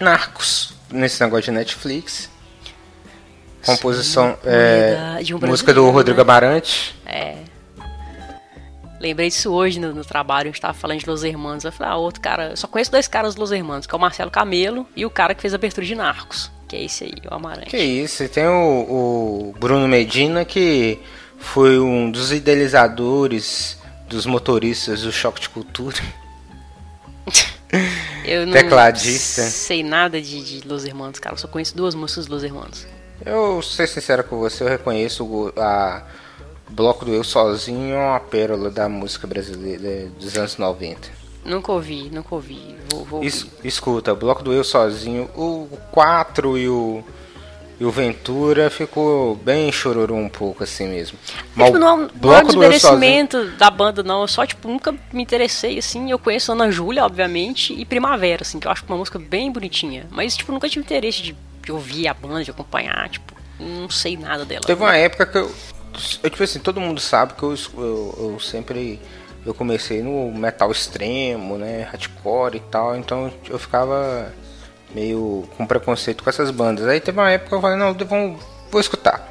[0.00, 2.30] Narcos, nesse negócio de Netflix.
[3.64, 4.36] Composição.
[4.42, 6.22] Sim, é, um música do Rodrigo né?
[6.22, 6.96] Amarante.
[9.02, 11.64] Lembrei disso hoje no, no trabalho, a gente tava falando de Los Hermanos.
[11.64, 12.50] Eu falei, ah, outro cara.
[12.50, 15.10] Eu só conheço dois caras dos Los Hermanos, que é o Marcelo Camelo e o
[15.10, 16.52] cara que fez a abertura de Narcos.
[16.72, 17.66] Que é esse aí, o Amarante.
[17.68, 20.98] Que isso, e tem o, o Bruno Medina que
[21.36, 23.76] foi um dos idealizadores
[24.08, 25.98] dos motoristas do Choque de Cultura.
[28.24, 29.42] Eu não Tecladista.
[29.42, 31.34] sei nada de, de Los Hermanos, cara.
[31.34, 32.86] Eu só conheço duas músicas dos Los Hermanos.
[33.24, 36.02] Eu, ser sincero com você, eu reconheço o a
[36.70, 41.21] Bloco do Eu Sozinho é uma pérola da música brasileira dos anos 90.
[41.44, 42.76] Nunca ouvi, nunca ouvi.
[42.90, 47.02] Vou, vou Es- escuta, o Bloco do Eu Sozinho, o 4 e o,
[47.80, 51.18] e o Ventura ficou bem chororô um pouco assim mesmo.
[51.56, 52.10] Mas Tipo, não, é um- não é um
[52.46, 52.46] Sozinho...
[52.46, 54.20] desmerecimento da banda, não.
[54.20, 56.10] Eu só, tipo, nunca me interessei, assim.
[56.12, 60.06] Eu conheço Ana Júlia, obviamente, e Primavera, assim, que eu acho uma música bem bonitinha.
[60.10, 64.16] Mas, tipo, nunca tive interesse de, de ouvir a banda, de acompanhar, tipo, não sei
[64.16, 64.62] nada dela.
[64.64, 65.50] Teve uma época que eu,
[66.22, 69.00] eu tipo assim, todo mundo sabe que eu, eu, eu sempre
[69.44, 74.32] eu comecei no metal extremo, né, hardcore e tal, então eu ficava
[74.94, 76.86] meio com preconceito com essas bandas.
[76.86, 78.38] Aí teve uma época que eu falei, não, vou,
[78.70, 79.28] vou escutar.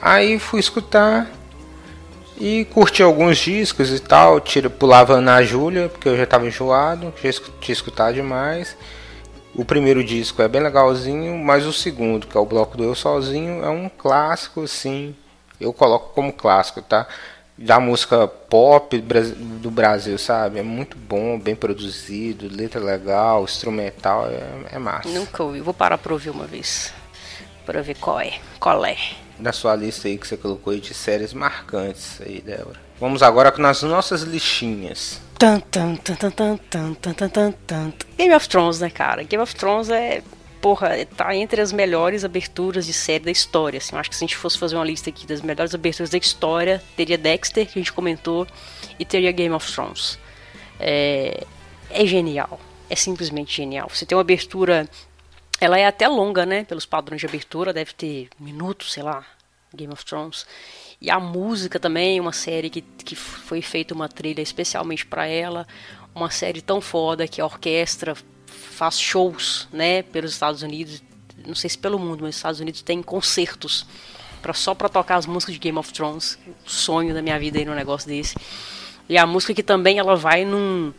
[0.00, 1.30] Aí fui escutar
[2.38, 7.12] e curti alguns discos e tal, tira, pulava na Júlia, porque eu já tava enjoado,
[7.22, 8.76] já tinha escutado demais.
[9.54, 12.94] O primeiro disco é bem legalzinho, mas o segundo, que é o Bloco do Eu
[12.94, 15.16] Sozinho, é um clássico, assim.
[15.58, 17.06] Eu coloco como clássico, tá?
[17.58, 20.58] Da música pop do Brasil, sabe?
[20.58, 25.08] É muito bom, bem produzido, letra legal, instrumental, é, é massa.
[25.08, 25.60] Nunca ouvi.
[25.60, 26.92] Vou parar pra ouvir uma vez.
[27.64, 28.34] Pra ver qual é.
[28.60, 28.96] Qual é.
[29.38, 32.78] Na sua lista aí que você colocou aí de séries marcantes aí, Débora.
[33.00, 35.20] Vamos agora nas nossas listinhas.
[35.38, 37.92] Tan, tan, tan, tan, tan, tan, tan, tan, tan, tan.
[38.16, 39.22] Game of Thrones, né, cara?
[39.22, 40.22] Game of Thrones é.
[40.66, 43.78] Porra, tá entre as melhores aberturas de série da história.
[43.78, 46.10] Assim, eu acho que se a gente fosse fazer uma lista aqui das melhores aberturas
[46.10, 48.48] da história, teria Dexter, que a gente comentou,
[48.98, 50.18] e teria Game of Thrones.
[50.80, 51.46] É,
[51.88, 52.58] é genial.
[52.90, 53.88] É simplesmente genial.
[53.88, 54.88] Você tem uma abertura.
[55.60, 56.64] Ela é até longa, né?
[56.64, 59.24] Pelos padrões de abertura, deve ter minutos, sei lá.
[59.72, 60.48] Game of Thrones.
[61.00, 65.64] E a música também, uma série que, que foi feita uma trilha especialmente para ela.
[66.12, 68.16] Uma série tão foda que a orquestra
[68.76, 70.02] faz shows, né?
[70.02, 71.02] Pelos Estados Unidos.
[71.46, 73.86] Não sei se pelo mundo, mas os Estados Unidos tem concertos
[74.42, 76.38] pra, só pra tocar as músicas de Game of Thrones.
[76.66, 78.36] Sonho da minha vida aí num negócio desse.
[79.08, 80.92] E a música que também ela vai num,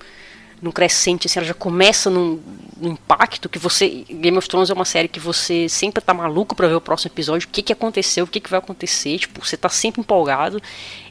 [0.60, 2.42] num crescente, assim, ela já começa num,
[2.78, 4.06] num impacto que você.
[4.10, 7.12] Game of Thrones é uma série que você sempre tá maluco pra ver o próximo
[7.12, 10.62] episódio, o que que aconteceu, o que que vai acontecer, tipo, você tá sempre empolgado.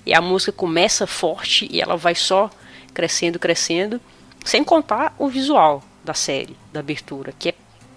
[0.04, 2.50] E a música começa forte e ela vai só
[2.92, 4.00] crescendo, crescendo,
[4.44, 7.54] sem contar o visual da série, da abertura, que é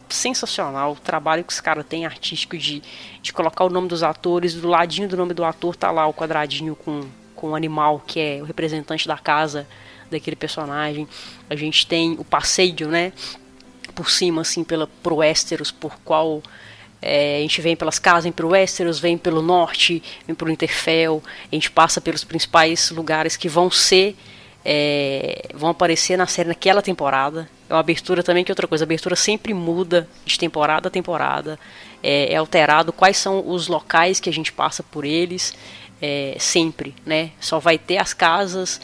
[0.10, 0.93] sensacional.
[0.93, 2.82] O trabalho que os caras têm artístico de,
[3.22, 6.13] de colocar o nome dos atores, do ladinho do nome do ator tá lá o
[6.13, 9.67] quadradinho com, com o animal, que é o representante da casa
[10.12, 11.08] daquele personagem.
[11.50, 13.13] A gente tem o passeio, né?
[13.93, 16.41] Por cima, assim, pela, pro Westeros, por qual
[17.02, 21.24] é, a gente vem pelas casas, vem pelo Westeros, vem pelo norte, vem pelo Interfell,
[21.52, 24.17] a gente passa pelos principais lugares que vão ser
[24.63, 27.50] é, vão aparecer na série naquela temporada.
[27.69, 28.84] É uma abertura também que é outra coisa.
[28.84, 31.60] A abertura sempre muda de temporada a temporada.
[32.01, 35.53] É, é alterado quais são os locais que a gente passa por eles.
[36.01, 37.32] é, sempre, né?
[37.41, 38.79] Só vai ter as casas,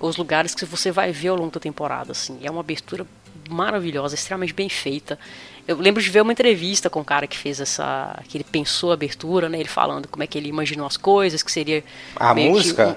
[0.00, 2.12] os lugares que você vai ver ao longo da temporada.
[2.12, 2.38] Assim.
[2.42, 3.04] É uma abertura
[3.50, 5.18] maravilhosa, extremamente bem feita.
[5.66, 8.18] Eu lembro de ver uma entrevista com o cara que fez essa.
[8.28, 9.58] que ele pensou a abertura, né?
[9.58, 11.84] Ele falando como é que ele imaginou as coisas, que seria.
[12.16, 12.96] A que música?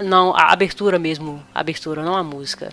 [0.00, 1.42] um- não, a abertura mesmo.
[1.54, 2.72] A abertura, não a música.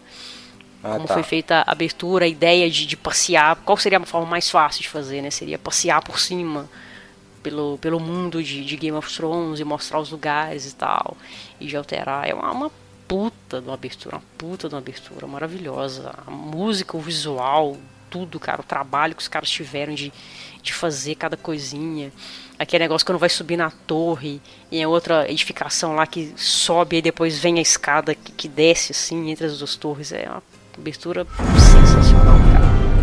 [0.83, 1.13] Ah, como tá.
[1.13, 3.55] foi feita a abertura, a ideia de, de passear.
[3.57, 5.29] Qual seria a forma mais fácil de fazer, né?
[5.29, 6.69] Seria passear por cima
[7.43, 11.17] pelo, pelo mundo de, de Game of Thrones e mostrar os lugares e tal.
[11.59, 12.27] E de alterar.
[12.27, 12.71] É uma, uma
[13.07, 16.13] puta de uma abertura, uma puta de uma abertura maravilhosa.
[16.25, 17.75] A música, o visual,
[18.09, 18.61] tudo, cara.
[18.61, 20.13] O trabalho que os caras tiveram de,
[20.61, 22.11] de fazer cada coisinha.
[22.57, 27.01] Aquele negócio quando vai subir na torre e é outra edificação lá que sobe e
[27.01, 30.11] depois vem a escada que, que desce assim entre as duas torres.
[30.11, 30.43] É uma
[30.79, 32.98] abertura sensacional, cara.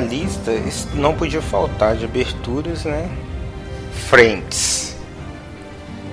[0.00, 0.52] Minha lista
[0.94, 3.08] não podia faltar de aberturas, né?
[4.08, 4.96] Friends.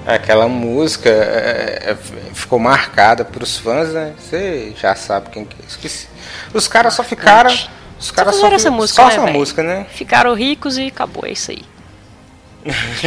[0.06, 1.96] Aquela música é, é,
[2.34, 4.14] ficou marcada pros fãs, né?
[4.20, 5.66] Você já sabe quem que é.
[5.66, 6.08] Esqueci.
[6.54, 7.52] Os caras só ficaram.
[8.00, 9.88] Os caras só, fizeram essa música, só né, essa música, né?
[9.90, 11.64] Ficaram ricos e acabou, é isso aí.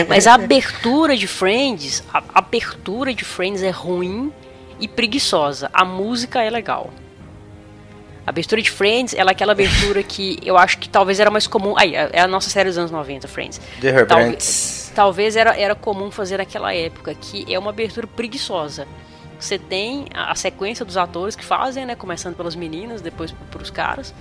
[0.09, 4.33] Mas a abertura de Friends, a abertura de Friends é ruim
[4.81, 5.69] e preguiçosa.
[5.73, 6.91] A música é legal.
[8.29, 11.47] A abertura de Friends, ela é aquela abertura que eu acho que talvez era mais
[11.47, 11.73] comum.
[11.79, 13.59] Aí, é a nossa série dos anos 90, Friends.
[13.81, 14.93] The Talvez, Rembrandts.
[14.95, 18.87] talvez era, era comum fazer naquela época, que é uma abertura preguiçosa.
[19.41, 21.95] Você tem a, a sequência dos atores que fazem, né?
[21.95, 24.15] Começando pelas meninas, depois pros caras.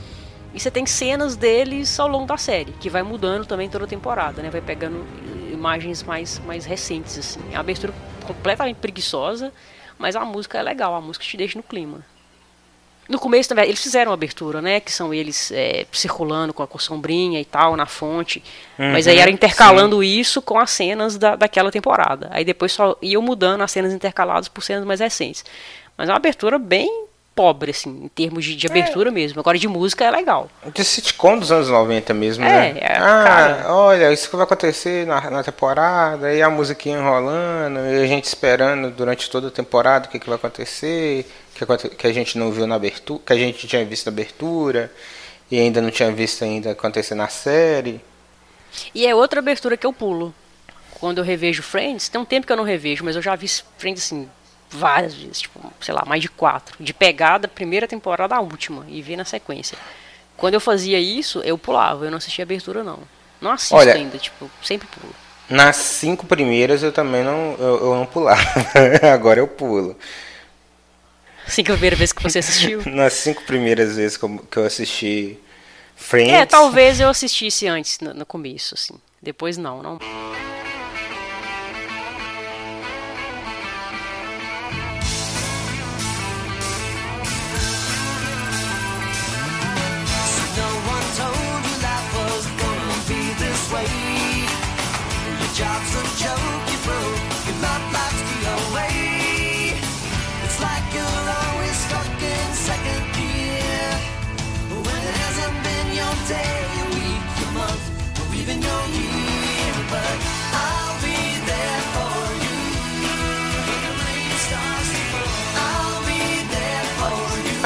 [0.54, 3.88] E você tem cenas deles ao longo da série, que vai mudando também toda a
[3.90, 4.50] temporada, né?
[4.50, 5.06] Vai pegando
[5.52, 7.42] imagens mais, mais recentes, assim.
[7.50, 7.94] É uma abertura
[8.26, 9.52] completamente preguiçosa,
[10.00, 12.06] mas a música é legal, a música te deixa no clima.
[13.10, 14.80] No começo, também, eles fizeram abertura, né?
[14.80, 18.44] Que são eles é, circulando com a sombrinha e tal, na fonte.
[18.78, 22.28] Mas aí Uhum, era intercalando isso com as cenas da, daquela temporada.
[22.32, 25.46] Aí depois só iam mudando as cenas intercaladas por cenas mais recentes.
[25.98, 27.07] Mas é uma abertura bem
[27.38, 29.40] pobre, assim, em termos de, de abertura mesmo.
[29.40, 30.50] Agora de música é legal.
[30.74, 32.80] De sitcom dos anos 90 mesmo, É, né?
[32.82, 33.74] é, ah, cara.
[33.76, 38.26] olha, isso que vai acontecer na, na temporada, e a musiquinha rolando, e a gente
[38.26, 42.52] esperando durante toda a temporada o que, que vai acontecer, que, que a gente não
[42.52, 44.92] viu na abertura, que a gente tinha visto na abertura,
[45.52, 48.02] e ainda não tinha visto ainda acontecer na série.
[48.96, 50.34] E é outra abertura que eu pulo.
[51.00, 53.48] Quando eu revejo Friends, tem um tempo que eu não revejo, mas eu já vi
[53.78, 54.28] Friends assim
[54.70, 58.86] várias vezes, tipo, sei lá, mais de quatro, de pegar da primeira temporada à última
[58.88, 59.78] e ver na sequência.
[60.36, 63.00] Quando eu fazia isso, eu pulava, eu não assistia abertura não.
[63.42, 65.14] Não assisto Olha- ainda, tipo, sempre pulo.
[65.50, 68.42] Nas cinco primeiras eu também não, eu, eu não pulava,
[69.14, 69.96] agora eu pulo.
[71.48, 72.84] Assim que a primeira vez que você assistiu.
[72.92, 75.40] Nas cinco primeiras vezes que eu, que eu assisti
[75.96, 76.34] Friends...
[76.34, 78.96] É, talvez eu assistisse antes, no, no começo, assim.
[79.22, 80.00] Depois não, não.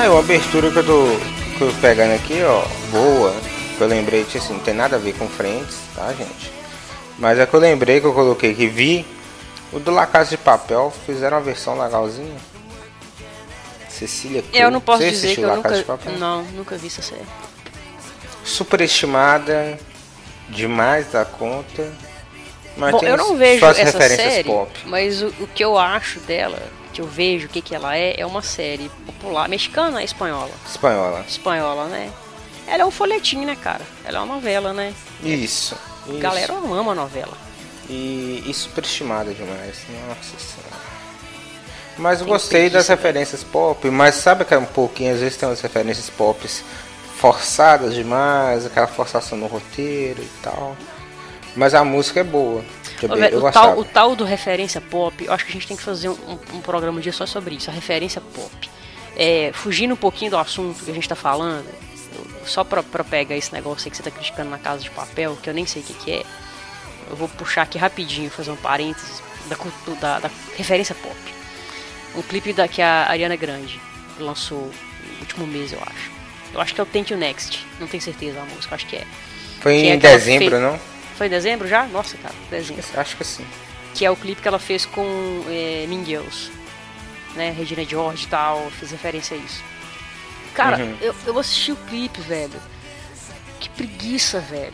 [0.02, 1.04] Aí, uma abertura que eu tô,
[1.60, 3.36] que eu tô pegando aqui, ó, boa,
[3.78, 6.52] que eu lembrei, que assim, não tem nada a ver com Friends, tá, gente?
[7.20, 9.06] Mas é que eu lembrei que eu coloquei que vi,
[9.72, 12.36] o do La Casa de Papel, fizeram uma versão legalzinha.
[13.88, 15.70] Cecília Eu não posso Você dizer que eu nunca.
[15.70, 16.18] Casa de Papel?
[16.18, 17.22] Não, nunca vi essa série.
[18.44, 19.78] Superestimada,
[20.50, 21.88] demais da conta.
[22.76, 24.72] Mas Bom, eu não vejo essa referências série, pop.
[24.88, 26.58] mas o, o que eu acho dela,
[27.02, 30.52] que eu vejo o que, que ela é, é uma série popular, mexicana espanhola?
[30.68, 31.26] Espanhola.
[31.28, 32.12] Espanhola, né?
[32.68, 33.82] Ela é um folhetim, né, cara?
[34.06, 34.94] Ela é uma novela, né?
[35.24, 35.76] Isso.
[36.08, 36.20] isso.
[36.20, 37.36] Galera ama a novela.
[37.90, 39.82] E, e superestimada demais.
[40.08, 40.82] Nossa senhora.
[41.98, 42.96] Mas eu gostei das né?
[42.96, 46.48] referências pop, mas sabe que é um pouquinho, às vezes tem umas referências pop
[47.18, 50.78] forçadas demais, aquela forçação no roteiro e tal.
[51.56, 52.64] Mas a música é boa.
[53.06, 53.68] Ô, velho, o, gostava.
[53.68, 56.14] tal, o tal do referência pop, eu acho que a gente tem que fazer um,
[56.14, 58.70] um- um programa um dia só sobre isso, a referência pop.
[59.16, 61.66] É, fugindo um pouquinho do assunto que a gente tá falando,
[62.46, 65.38] só pra, pra pegar esse negócio aí que você tá criticando na Casa de Papel,
[65.42, 66.24] que eu nem sei o que, que é,
[67.10, 69.56] eu vou puxar aqui rapidinho, fazer um parênteses da,
[70.00, 71.16] da, da referência pop.
[72.16, 73.80] Um clipe da, que a Ariana Grande
[74.20, 74.72] lançou
[75.14, 76.12] no último mês, eu acho.
[76.54, 78.96] Eu acho que é o Thank You Next, não tenho certeza a música, acho que
[78.98, 79.06] é.
[79.62, 80.80] Foi que é em aquela dezembro, fe- não?
[81.22, 81.86] Foi em dezembro já?
[81.86, 83.46] Nossa, cara, dezembro Acho que sim.
[83.94, 85.06] que é o clipe que ela fez com
[85.48, 86.50] é, Girls,
[87.36, 89.64] né, Regina George e tal, fiz referência a isso.
[90.56, 90.98] Cara, Uhum.
[91.00, 92.60] eu, eu assisti o clipe, velho,
[93.60, 94.74] que preguiça, velho.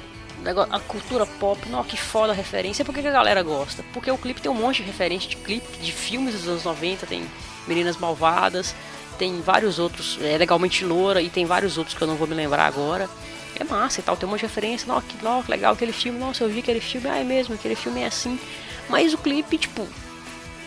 [0.72, 2.86] A cultura pop, não, que foda a referência.
[2.86, 3.84] Por que, que a galera gosta?
[3.92, 7.06] Porque o clipe tem um monte de referência de clipe, de filmes dos anos 90,
[7.08, 7.28] tem
[7.68, 8.74] Meninas Malvadas,
[9.20, 12.36] tem vários outros, é Legalmente Loura, e tem vários outros que eu não vou me
[12.36, 13.10] lembrar agora.
[13.60, 16.20] É massa e tal, tem um monte de referência, não, que, que legal aquele filme,
[16.20, 18.40] nossa, eu vi aquele filme, ah, é mesmo, aquele filme é assim.
[18.90, 19.88] Mas o clipe, tipo,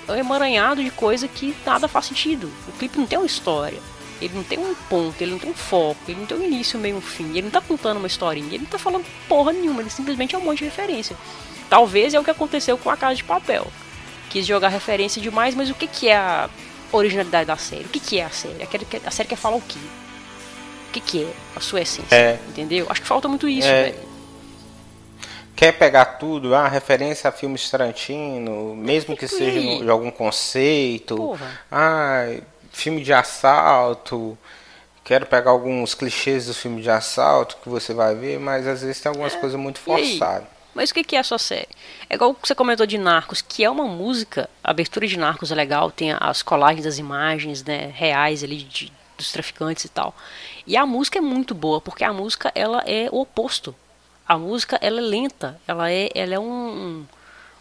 [0.08, 2.50] é um emaranhado de coisa que nada faz sentido.
[2.68, 3.78] O clipe não tem uma história.
[4.20, 6.78] Ele não tem um ponto, ele não tem um foco, ele não tem um início,
[6.78, 7.30] meio, um fim.
[7.30, 10.38] Ele não tá contando uma historinha, ele não tá falando porra nenhuma, ele simplesmente é
[10.38, 11.16] um monte de referência.
[11.70, 13.66] Talvez é o que aconteceu com a Casa de Papel.
[14.28, 16.50] Quis jogar referência demais, mas o que, que é a
[16.92, 17.84] originalidade da série?
[17.84, 18.56] O que, que é a série?
[19.06, 19.78] A série quer falar o quê?
[20.90, 22.14] O que, que é a sua essência?
[22.14, 22.38] É.
[22.48, 22.86] Entendeu?
[22.90, 23.84] Acho que falta muito isso, É.
[23.84, 24.10] velho.
[25.54, 31.16] quer pegar tudo, ah, referência a filmes Tarantino, mesmo que seja no- de algum conceito,
[31.16, 31.60] Porra.
[31.70, 32.24] ah,
[32.72, 34.38] filme de assalto,
[35.04, 39.00] quero pegar alguns clichês do filme de assalto que você vai ver, mas às vezes
[39.00, 39.90] tem algumas coisas muito É.
[39.90, 40.08] E aí?
[40.18, 40.48] forçadas.
[40.74, 41.68] Mas o que que é a sua série?
[42.08, 45.18] É igual o que você comentou de Narcos, que é uma música, a abertura de
[45.18, 49.88] Narcos é legal, tem as colagens das imagens né, reais ali de- dos traficantes e
[49.90, 50.14] tal.
[50.70, 53.74] E a música é muito boa, porque a música ela é o oposto.
[54.24, 57.06] A música ela é lenta, ela é, ela é um, um-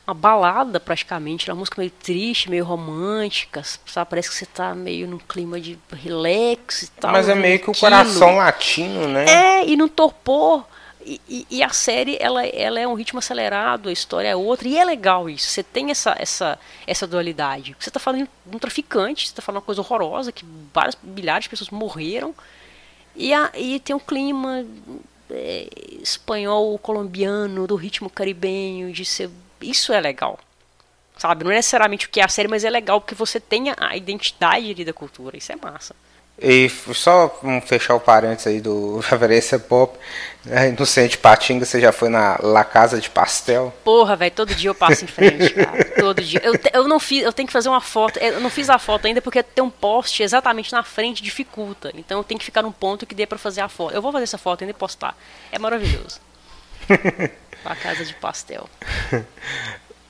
[0.06, 4.10] uma balada praticamente, ela é uma música meio triste, meio romântica, sabe?
[4.12, 7.12] Parece que você tá meio num clima de relax e tal.
[7.12, 9.26] Mas é meio que o coração latino, né?
[9.28, 10.64] É, e no torpor.
[11.04, 14.68] E, e- e a série, ela, ela é um ritmo acelerado, a história é outra,
[14.68, 15.50] e é legal isso.
[15.50, 17.76] Você tem essa, essa, essa dualidade.
[17.80, 21.46] Você tá falando de um traficante, você tá falando uma coisa horrorosa, que várias milhares
[21.46, 22.36] de pessoas morreram,
[23.20, 24.66] e, a, e tem um clima
[25.30, 25.68] é,
[26.02, 29.30] espanhol, colombiano, do ritmo caribenho, de ser.
[29.62, 30.40] Isso é legal.
[31.18, 31.44] Sabe?
[31.44, 33.96] Não é necessariamente o que é a série, mas é legal porque você tem a-
[33.96, 35.38] identidade ali da cultura.
[35.38, 35.94] Isso é massa.
[36.42, 39.98] E só um fechar o parênteses aí do referência pop,
[40.46, 43.74] né, no centro de Patinga você já foi na La Casa de Pastel?
[43.84, 45.86] Porra, velho, todo dia eu passo em frente, cara.
[46.00, 46.40] Todo dia.
[46.44, 48.18] Eu, te- eu não fiz, eu tenho que fazer uma foto.
[48.20, 51.92] Eu não fiz a foto ainda porque ter um poste exatamente na frente dificulta.
[51.94, 53.94] Então eu tenho que ficar num ponto que dê pra fazer a foto.
[53.94, 55.16] Eu vou fazer essa foto ainda e postar.
[55.52, 56.20] É maravilhoso.
[57.66, 58.70] a casa de pastel.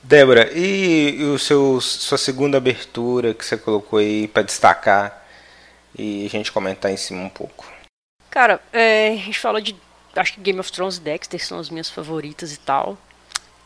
[0.02, 5.26] Débora, e, e o seu, sua segunda abertura que você colocou aí pra destacar
[5.96, 7.66] e a gente comentar em cima um pouco?
[8.30, 9.76] Cara, é, a gente falou de.
[10.16, 12.98] Acho que Game of Thrones e Dexter são as minhas favoritas e tal.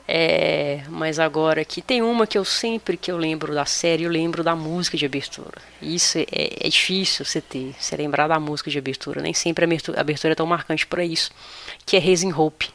[0.06, 4.10] É, mas agora aqui tem uma que eu sempre que eu lembro da série, eu
[4.10, 5.62] lembro da música de abertura.
[5.80, 9.22] Isso é, é difícil você ter, você lembrar da música de abertura.
[9.22, 11.30] Nem sempre a abertura, é tão marcante para isso.
[11.86, 12.68] Que é Raising Hope.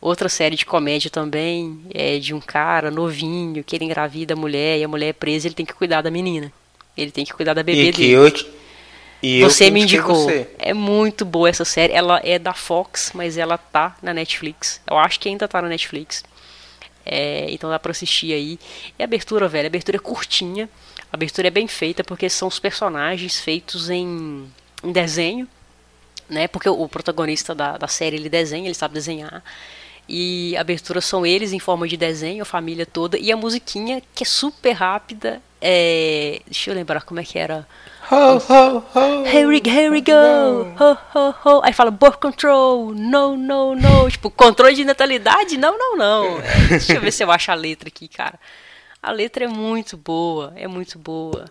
[0.00, 4.78] Outra série de comédia também, é de um cara novinho que ele engravida a mulher
[4.78, 6.52] e a mulher é presa ele tem que cuidar da menina.
[6.96, 8.12] Ele tem que cuidar da bebê E que dele.
[8.12, 8.46] eu, te-
[9.22, 10.24] e Você me indicou.
[10.24, 10.48] você.
[10.58, 11.92] É muito boa essa série.
[11.92, 14.80] Ela é da Fox, mas ela tá na Netflix.
[14.88, 16.24] Eu acho que ainda tá na Netflix.
[17.04, 18.58] É, então dá pra assistir aí.
[18.98, 20.68] E a abertura, velho, a abertura é curtinha.
[21.12, 24.50] A abertura é bem feita porque são os personagens feitos em,
[24.82, 25.46] em desenho.
[26.28, 26.48] Né?
[26.48, 29.42] Porque o, o protagonista da, da série ele desenha, ele sabe desenhar.
[30.08, 33.18] E a abertura são eles em forma de desenho, a família toda.
[33.18, 35.42] E a musiquinha, que é super rápida.
[35.60, 36.40] É...
[36.46, 37.66] Deixa eu lembrar como é que era.
[38.10, 39.24] Ho, ho, ho.
[39.26, 41.60] Here we, here we go, ho, ho, ho.
[41.62, 44.10] Aí fala birth control, no, no, no.
[44.10, 45.56] Tipo, controle de natalidade?
[45.56, 46.40] Não, não, não.
[46.40, 48.38] É, deixa eu ver se eu acho a letra aqui, cara.
[49.02, 51.44] A letra é muito boa, é muito boa.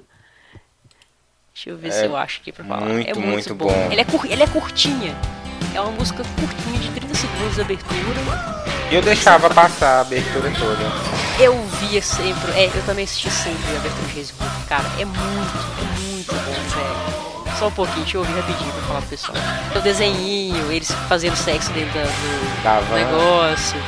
[1.53, 2.81] Deixa eu ver se eu acho aqui pra falar.
[2.85, 3.73] muito, é muito, muito boa.
[3.73, 3.91] bom.
[3.91, 5.15] Ele é, cur- ele é curtinha.
[5.79, 8.59] É uma música curtinha de 30 segundos de abertura.
[8.91, 10.91] E eu deixava passar a abertura toda.
[11.39, 15.57] Eu via sempre, é, eu também assisti sempre a abertura de Facebook, cara, é muito,
[15.79, 17.57] é muito bom, velho.
[17.57, 19.37] Só um pouquinho, deixa eu ouvir rapidinho pra falar pro pessoal.
[19.73, 23.81] O desenhinho, eles fazendo sexo dentro do negócio,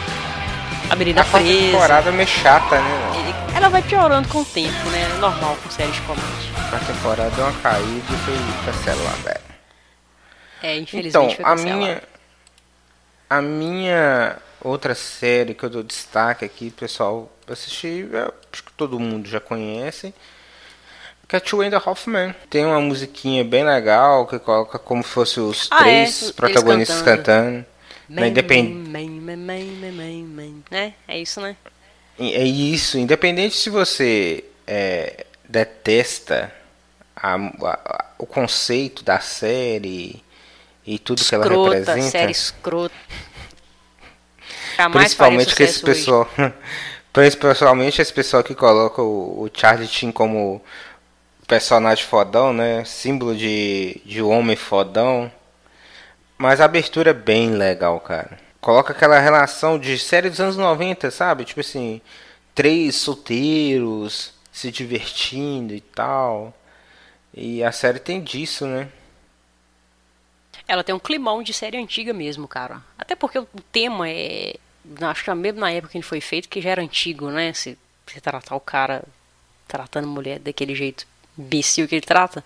[0.89, 1.45] a menina A presa.
[1.71, 3.11] temporada é meio chata, né?
[3.15, 5.09] Ele- ela vai piorando com o tempo, né?
[5.13, 6.51] É normal com séries de comédia.
[6.71, 8.37] A temporada deu uma caída e foi
[8.71, 9.41] cancelada.
[10.61, 12.03] É, Então, infelizmente foi a minha.
[13.29, 18.09] A minha outra série que eu dou destaque aqui, pessoal, assistir,
[18.51, 20.13] acho que todo mundo já conhece.
[21.27, 21.69] Que é Two and
[22.07, 22.35] Men.
[22.49, 26.31] Tem uma musiquinha bem legal que coloca como se fosse os Ah, é, três eles
[26.33, 27.59] protagonistas cantando.
[27.59, 27.65] cantando.
[28.09, 28.69] né, independ...
[28.69, 30.63] Man, man, man, man, man, man.
[30.69, 30.93] Né?
[31.07, 31.55] É isso, né?
[32.19, 36.53] É isso, independente se você é, detesta
[37.15, 40.21] a- a- o conceito da série
[40.85, 42.09] e tudo que ela Escrota, representa.
[42.09, 42.95] série escrota.
[44.77, 46.27] Jamais Principalmente que esse pessoal.
[47.13, 50.61] Principalmente esse pessoal que coloca o, o Charlie Chin como
[51.45, 52.85] personagem fodão, né?
[52.85, 55.31] Símbolo de, de homem fodão.
[56.37, 58.39] Mas a abertura é bem legal, cara.
[58.61, 61.43] Coloca aquela relação de série dos anos 90, sabe?
[61.43, 62.01] Tipo assim,
[62.55, 66.53] três solteiros se divertindo e tal.
[67.33, 68.87] E a série tem disso, né?
[70.67, 72.81] Ela tem um climão de série antiga mesmo, cara.
[72.97, 74.55] Até porque o tema é.
[75.01, 77.53] Acho que é mesmo na época que ele foi feito, que já era antigo, né?
[77.53, 79.03] Se, se tratar o cara
[79.67, 81.05] tratando mulher daquele jeito
[81.37, 82.43] imbecil que ele trata.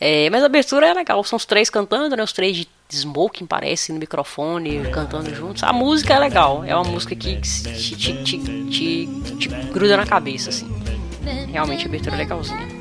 [0.00, 2.22] É, mas a abertura é legal, são os três cantando, né?
[2.22, 5.62] Os três de smoking, parece, no microfone, cantando juntos.
[5.62, 10.48] A música é legal, é uma música que te, te, te, te gruda na cabeça,
[10.48, 10.68] assim.
[11.52, 12.79] Realmente a abertura é legalzinha.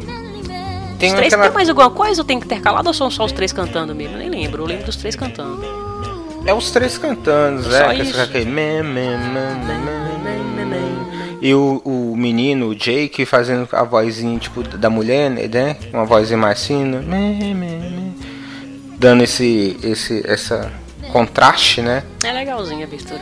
[1.00, 1.48] Tem três, aquela.
[1.48, 4.16] tem mais alguma coisa ou tem intercalado ou são só os três cantando mesmo?
[4.16, 5.64] Eu nem lembro, eu lembro dos três cantando.
[6.46, 7.98] É os três cantando, Só né?
[7.98, 8.18] Isso.
[8.46, 10.30] meh, meh, meh.
[11.42, 15.78] E o, o menino, o Jake, fazendo a vozinha tipo da mulher, né?
[15.94, 17.02] Uma vozinha mais fina.
[18.98, 20.72] Dando esse, esse, essa
[21.14, 22.04] contraste, né?
[22.24, 23.22] É legalzinho a abertura.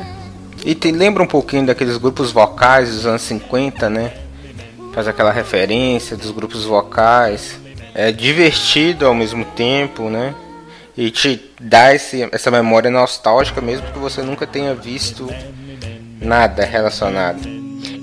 [0.65, 4.13] E tem, lembra um pouquinho daqueles grupos vocais dos anos 50, né?
[4.93, 7.59] Faz aquela referência dos grupos vocais.
[7.97, 10.35] É divertido ao mesmo tempo, né?
[10.95, 15.27] E te dá esse, essa memória nostálgica mesmo que você nunca tenha visto
[16.21, 17.39] nada relacionado.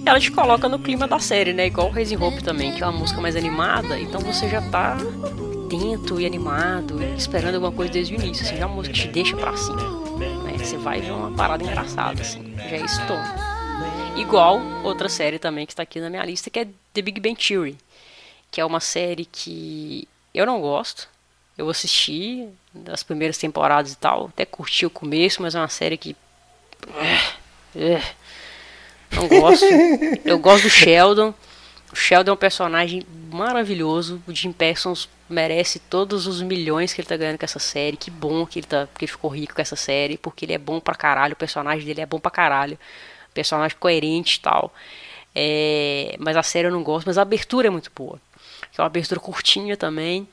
[0.05, 1.69] Ela te coloca no clima da série, né?
[1.69, 4.97] Igual Raising Hope também, que é uma música mais animada, então você já tá
[5.65, 9.37] atento e animado, esperando alguma coisa desde o início, assim, já uma música te deixa
[9.37, 9.77] pra cima.
[10.43, 10.59] Né?
[10.59, 14.21] Você vai ver uma parada engraçada, assim, já é isso todo.
[14.21, 17.37] Igual outra série também que tá aqui na minha lista, que é The Big Bang
[17.37, 17.77] Theory,
[18.55, 21.09] que é uma série que eu não gosto.
[21.59, 25.97] Eu assisti das primeiras temporadas e tal, até curti o começo, mas é uma série
[25.97, 26.15] que.
[27.75, 28.01] Eh,
[29.11, 29.65] Não gosto.
[30.25, 31.35] Eu gosto do Sheldon.
[31.93, 33.03] O Sheldon é um personagem
[33.33, 34.23] maravilhoso.
[34.25, 37.97] O Jim Parsons merece todos os milhões que ele tá ganhando com essa série.
[37.97, 40.59] Que bom que ele, tá, que ele ficou rico com essa série, porque ele é
[40.59, 41.33] bom pra caralho.
[41.33, 42.79] O personagem dele é bom pra caralho.
[43.33, 44.73] Personagem coerente e tal.
[45.35, 48.21] É, mas a série eu não gosto, mas a abertura é muito boa.
[48.75, 50.27] Que é uma abertura curtinha também.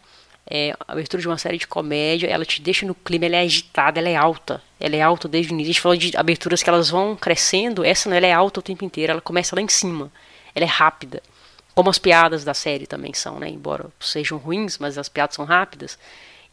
[0.49, 3.41] É a abertura de uma série de comédia, ela te deixa no clima, ela é
[3.41, 4.61] agitada, ela é alta.
[4.79, 5.69] Ela é alta desde o início.
[5.69, 8.63] A gente falou de aberturas que elas vão crescendo, essa não, ela é alta o
[8.63, 10.11] tempo inteiro, ela começa lá em cima.
[10.55, 11.21] Ela é rápida.
[11.75, 13.47] Como as piadas da série também são, né?
[13.47, 15.97] Embora sejam ruins, mas as piadas são rápidas.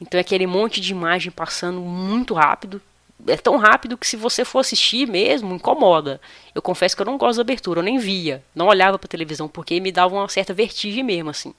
[0.00, 2.80] Então é aquele monte de imagem passando muito rápido.
[3.26, 6.20] É tão rápido que se você for assistir mesmo, incomoda.
[6.54, 8.44] Eu confesso que eu não gosto da abertura, eu nem via.
[8.54, 11.52] Não olhava pra televisão, porque me dava uma certa vertigem mesmo, assim.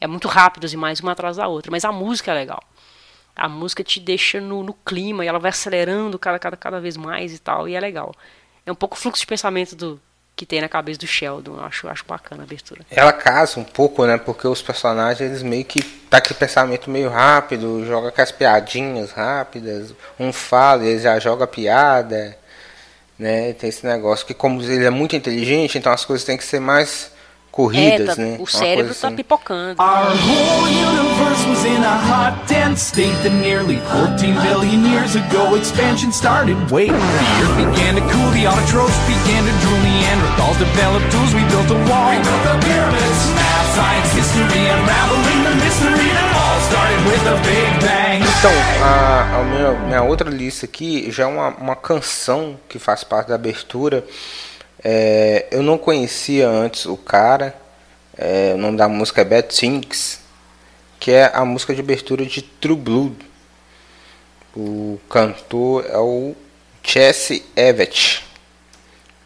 [0.00, 1.70] É muito rápido as imagens uma atrás da outra.
[1.70, 2.62] Mas a música é legal.
[3.36, 6.96] A música te deixa no, no clima e ela vai acelerando cada, cada, cada vez
[6.96, 7.68] mais e tal.
[7.68, 8.12] E é legal.
[8.66, 10.00] É um pouco o fluxo de pensamento do
[10.36, 11.56] que tem na cabeça do Sheldon.
[11.56, 12.82] Eu acho, acho bacana a abertura.
[12.90, 14.18] Ela casa um pouco, né?
[14.18, 19.12] Porque os personagens, eles meio que tá com pensamento meio rápido, joga com as piadinhas
[19.12, 19.94] rápidas.
[20.18, 22.36] Um fala e ele já joga piada,
[23.18, 23.52] né?
[23.52, 26.60] Tem esse negócio que como ele é muito inteligente, então as coisas têm que ser
[26.60, 27.13] mais
[27.54, 28.36] corridas, é, tá- né?
[28.40, 29.16] o cérebro coisa tá assim.
[29.16, 29.80] pipocando.
[29.80, 35.54] Our whole universe was in a hot, dense state that nearly 14 billion years ago
[35.54, 36.58] expansion started.
[36.68, 41.46] Wait, the earth began to cool, the autotrophs began to drool, Neanderthals developed tools, we
[41.46, 42.10] built a wall.
[42.10, 43.20] We built the pyramids.
[43.38, 48.18] Math, science, history, unraveling the mystery that all started with a big bang.
[48.18, 48.50] Então,
[48.82, 53.28] a, a minha, minha outra lista aqui já é uma, uma canção que faz parte
[53.28, 54.04] da abertura.
[54.84, 57.56] É, eu não conhecia antes o cara.
[58.16, 60.20] É, o nome da música é Bad Things,
[61.00, 63.16] que é a música de abertura de True Blood.
[64.54, 66.36] O cantor é o
[66.82, 68.24] Jesse Everett.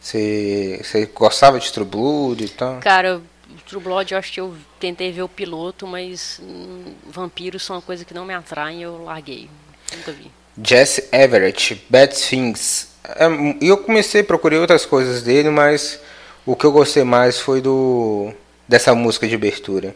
[0.00, 2.78] Você gostava de True Blood e tal?
[2.78, 3.20] Cara,
[3.66, 7.82] True Blood eu acho que eu tentei ver o piloto, mas hum, vampiros são uma
[7.82, 9.50] coisa que não me atraem eu larguei.
[9.94, 10.30] Nunca vi.
[10.62, 12.88] Jesse Everett, Bad Things.
[13.16, 13.26] É,
[13.60, 16.00] E eu comecei a procurar outras coisas dele, mas
[16.44, 18.32] o que eu gostei mais foi do
[18.66, 19.94] dessa música de abertura.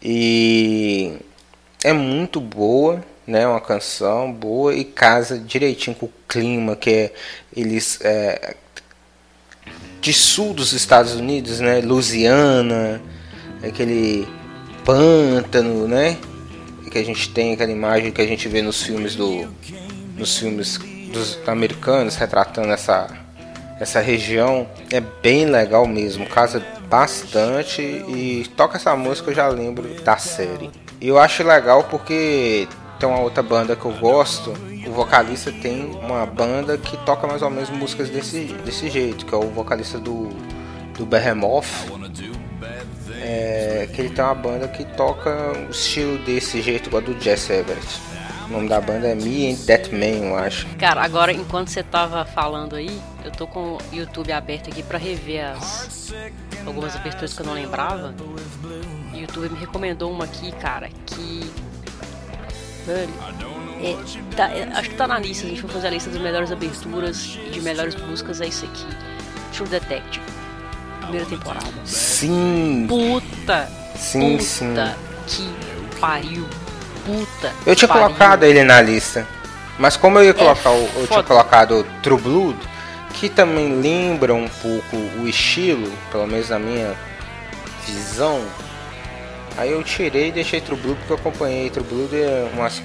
[0.00, 1.14] E
[1.82, 3.46] é muito boa, né?
[3.46, 7.12] Uma canção boa e casa direitinho com o clima que é
[7.56, 8.54] eles é,
[10.00, 11.80] de sul dos Estados Unidos, né?
[11.80, 13.00] Louisiana,
[13.62, 14.26] aquele
[14.84, 16.18] pântano, né?
[16.90, 19.48] Que a gente tem aquela imagem que a gente vê nos filmes do
[20.16, 20.78] nos filmes
[21.12, 23.08] dos americanos retratando essa
[23.80, 29.88] essa região é bem legal mesmo, casa bastante e toca essa música eu já lembro
[30.02, 30.70] da série.
[31.00, 32.68] Eu acho legal porque
[33.00, 34.52] tem uma outra banda que eu gosto,
[34.86, 39.34] o vocalista tem uma banda que toca mais ou menos músicas desse, desse jeito, que
[39.34, 40.28] é o vocalista do,
[40.96, 41.90] do Behemoth.
[43.20, 47.52] É, que ele tem uma banda que toca o estilo desse jeito, igual do Jesse
[47.52, 48.11] Everett.
[48.48, 50.66] O nome da banda é Me and That Man, eu acho.
[50.76, 54.98] Cara, agora enquanto você tava falando aí, eu tô com o YouTube aberto aqui pra
[54.98, 56.12] rever as
[56.66, 58.14] algumas aberturas que eu não lembrava.
[59.12, 61.50] E o YouTube me recomendou uma aqui, cara, que
[62.88, 63.06] é,
[64.36, 66.50] tá- é, acho que tá na lista, a gente for fazer a lista das melhores
[66.52, 68.86] aberturas e de melhores músicas, é isso aqui.
[69.52, 70.24] True Detective.
[71.00, 71.66] Primeira temporada.
[71.84, 73.68] Sim, Puta!
[73.96, 75.52] sim, puta sim.
[75.92, 76.46] que pariu.
[77.04, 77.52] Puta.
[77.66, 78.04] Eu tinha pariu.
[78.04, 79.26] colocado ele na lista.
[79.78, 82.58] Mas como eu ia colocar o, eu tinha colocado o True Blood,
[83.14, 86.94] que também lembra um pouco o estilo, pelo menos na minha
[87.86, 88.40] visão.
[89.56, 92.80] Aí eu tirei e deixei True Blood porque eu acompanhei True Blood é umas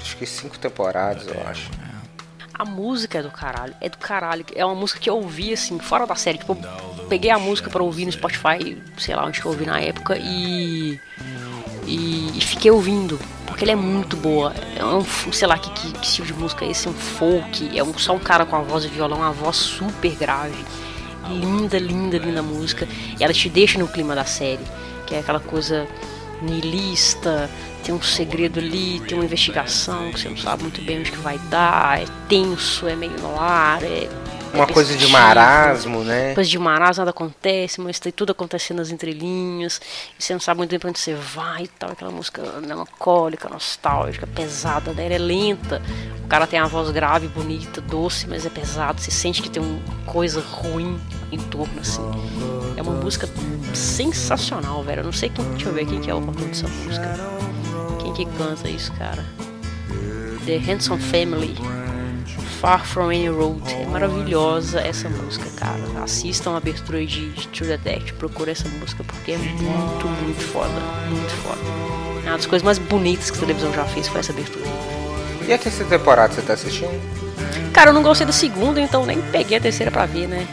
[0.00, 1.70] acho que cinco temporadas, eu acho.
[2.52, 4.44] A música é do caralho, é do caralho.
[4.54, 6.38] É uma música que eu ouvi assim, fora da série.
[6.38, 6.58] Tipo,
[6.98, 9.80] eu peguei a música pra ouvir no Spotify, sei lá onde que eu ouvi na
[9.80, 11.00] época, e.
[11.90, 14.54] E, e fiquei ouvindo, porque ele é muito boa.
[14.76, 17.76] É um, sei lá que, que, que estilo de música é esse, é um folk,
[17.76, 20.64] é um, só um cara com a voz de violão, uma voz super grave.
[21.28, 22.86] Linda, linda, linda música.
[23.18, 24.62] E ela te deixa no clima da série,
[25.04, 25.88] que é aquela coisa
[26.40, 27.50] niilista,
[27.82, 31.18] tem um segredo ali, tem uma investigação que você não sabe muito bem onde que
[31.18, 34.08] vai dar, é tenso, é meio no ar, é.
[34.52, 35.18] Uma coisa de pensativo.
[35.18, 36.28] marasmo, né?
[36.30, 39.80] Depois de marasmo nada acontece, mas tem tudo acontecendo nas entrelinhas,
[40.18, 43.48] e você não sabe muito bem pra onde você vai e tal, aquela música melancólica,
[43.48, 45.06] nostálgica, pesada, né?
[45.06, 45.80] Ela é lenta,
[46.24, 49.62] o cara tem uma voz grave, bonita, doce, mas é pesado, você sente que tem
[49.62, 52.02] uma coisa ruim em torno, assim.
[52.76, 53.28] É uma música
[53.74, 55.00] sensacional, velho.
[55.00, 57.16] Eu não sei quem, deixa eu ver quem que é o autor dessa música.
[58.00, 59.24] Quem que canta isso, cara?
[60.46, 61.54] The Handsome Family.
[62.60, 63.62] Far From Any Road.
[63.72, 65.80] É maravilhosa essa música, cara.
[66.04, 68.12] Assistam a abertura de, de True Detective.
[68.12, 70.68] Procura essa música porque é muito, muito foda.
[71.08, 71.58] Muito foda.
[72.22, 74.66] É uma das coisas mais bonitas que a televisão já fez foi essa abertura.
[75.48, 76.92] E a terceira temporada você tá assistindo?
[77.72, 80.46] Cara, eu não gostei da segunda, então nem peguei a terceira pra ver, né?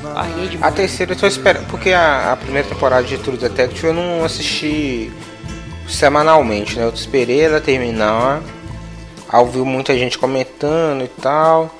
[0.00, 3.88] Larguei de A terceira eu tô esperando, porque a, a primeira temporada de True Detective
[3.88, 5.12] eu não assisti
[5.88, 6.84] semanalmente, né?
[6.84, 8.40] Eu esperei ela terminar.
[9.28, 11.74] Aí eu vi muita gente comentando e tal.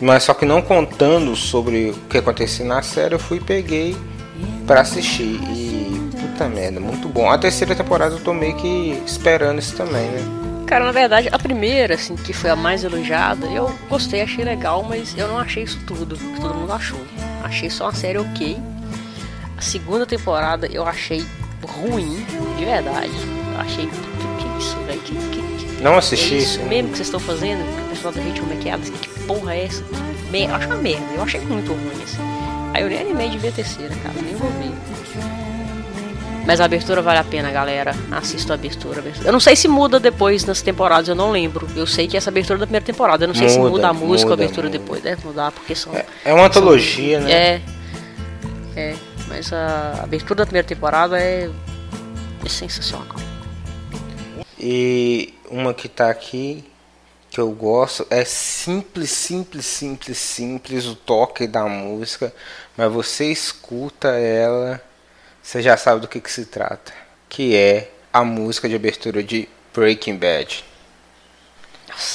[0.00, 3.96] Mas só que não contando sobre o que acontecia na série, eu fui e peguei
[4.66, 5.40] pra assistir.
[5.52, 7.30] E puta merda, muito bom.
[7.30, 10.44] A terceira temporada eu tô meio que esperando isso também, né?
[10.66, 14.82] Cara, na verdade, a primeira, assim, que foi a mais elogiada, eu gostei, achei legal,
[14.82, 17.00] mas eu não achei isso tudo que todo mundo achou.
[17.42, 18.56] Achei só uma série ok.
[19.56, 21.24] A segunda temporada eu achei
[21.62, 22.24] ruim,
[22.56, 23.12] de verdade.
[23.58, 23.86] Achei.
[23.86, 25.00] Que, que isso, velho?
[25.00, 26.38] Que, que, Não é assisti.
[26.38, 27.62] isso mesmo que vocês estão fazendo?
[27.76, 28.76] Que o pessoal da gente como é que é?
[28.78, 29.84] Que porra é essa?
[30.30, 32.18] Me- Eu acho uma merda, eu achei muito ruim, assim.
[32.72, 34.72] Aí eu nem animei de ver a terceira, cara, nem vou ver.
[36.46, 37.94] Mas a abertura vale a pena, galera.
[38.10, 39.28] Assista a abertura, a abertura.
[39.28, 41.66] Eu não sei se muda depois nas temporadas, eu não lembro.
[41.74, 43.24] Eu sei que essa abertura é da primeira temporada.
[43.24, 44.78] Eu não sei se Muda, muda a música ou a muda, abertura muda.
[44.78, 45.02] depois.
[45.02, 45.94] Deve mudar, porque são.
[45.94, 47.32] É, é uma antologia, né?
[47.32, 47.60] É.
[48.76, 48.94] É.
[49.28, 51.48] Mas a abertura da primeira temporada é,
[52.44, 53.06] é sensacional.
[54.60, 56.64] E uma que tá aqui
[57.30, 62.32] que eu gosto é simples, simples, simples, simples o toque da música,
[62.76, 64.80] mas você escuta ela,
[65.42, 66.92] você já sabe do que, que se trata,
[67.28, 70.64] que é a música de abertura de Breaking Bad.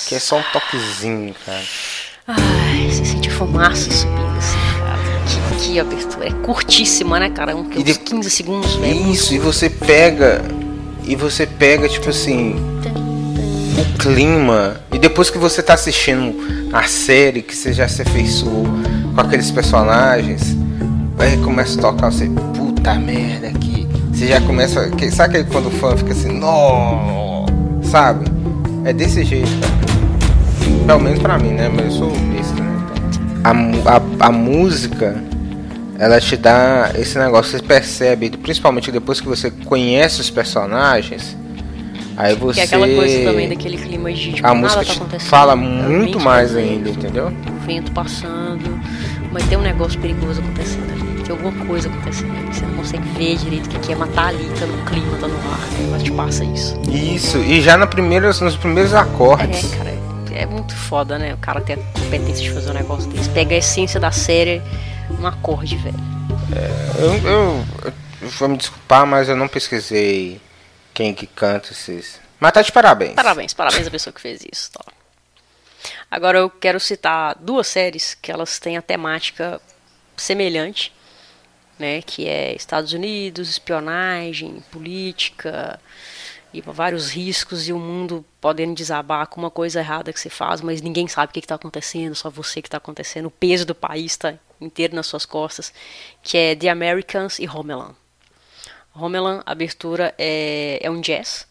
[0.08, 1.64] Que é só um toquezinho, cara.
[2.28, 5.58] Ai, você sente fumaça subindo assim, cara.
[5.58, 6.28] Que, que abertura.
[6.28, 7.56] É curtíssima, né, cara?
[7.56, 9.12] Um, uns de- 15 segundos, velho.
[9.12, 10.42] Isso, e você pega
[11.06, 12.56] e você pega tipo assim
[13.78, 16.36] o clima e depois que você tá assistindo
[16.74, 18.66] a série que você já se afeiçoou
[19.14, 20.56] com aqueles personagens,
[21.18, 23.88] aí começa a tocar você, puta merda aqui.
[24.14, 27.46] Você já começa, sabe quando o fã fica assim, nó,
[27.84, 28.26] sabe?
[28.86, 29.80] É desse jeito, cara.
[30.86, 31.70] Pelo menos pra mim, né?
[31.70, 32.88] Mas eu sou besta, né?
[33.44, 33.52] A,
[33.96, 35.16] a, a música
[36.00, 41.36] ela te dá esse negócio, você percebe, principalmente depois que você conhece os personagens,
[42.20, 42.56] aí você.
[42.56, 45.30] Que é aquela coisa também daquele clima de tipo, A música tá te acontecendo.
[45.30, 47.28] fala é muito mais ainda, entendeu?
[47.30, 48.80] O vento passando,
[49.32, 51.24] mas tem um negócio perigoso acontecendo ali.
[51.24, 52.54] Tem alguma coisa acontecendo ali.
[52.54, 55.28] Você não consegue ver direito o que é, mas tá ali, tá no clima, tá
[55.28, 55.60] no ar.
[55.92, 56.80] Mas te passa isso.
[56.90, 59.74] Isso, e já na primeira, nos primeiros acordes.
[59.74, 59.90] É, cara,
[60.34, 61.34] é muito foda, né?
[61.34, 63.30] O cara ter a competência de fazer um negócio desse.
[63.30, 64.62] Pega a essência da série
[65.10, 66.00] num acorde, velho.
[66.98, 67.66] Eu, eu,
[68.22, 70.42] eu vou me desculpar, mas eu não pesquisei
[71.00, 72.20] quem que canta esses.
[72.42, 73.14] Mas tá de parabéns.
[73.14, 74.70] Parabéns, parabéns à pessoa que fez isso.
[74.70, 74.84] Tá?
[76.12, 79.62] Agora eu quero citar duas séries que elas têm a temática
[80.18, 80.94] semelhante,
[81.80, 82.02] né?
[82.02, 85.80] Que é Estados Unidos, espionagem, política
[86.54, 90.60] e vários riscos e o mundo podendo desabar com uma coisa errada que você faz,
[90.60, 93.28] mas ninguém sabe o que está acontecendo, só você que está acontecendo.
[93.28, 95.72] O peso do país está inteiro nas suas costas,
[96.22, 97.96] que é The Americans e Homeland.
[98.94, 101.48] Homeland, abertura é, é um jazz,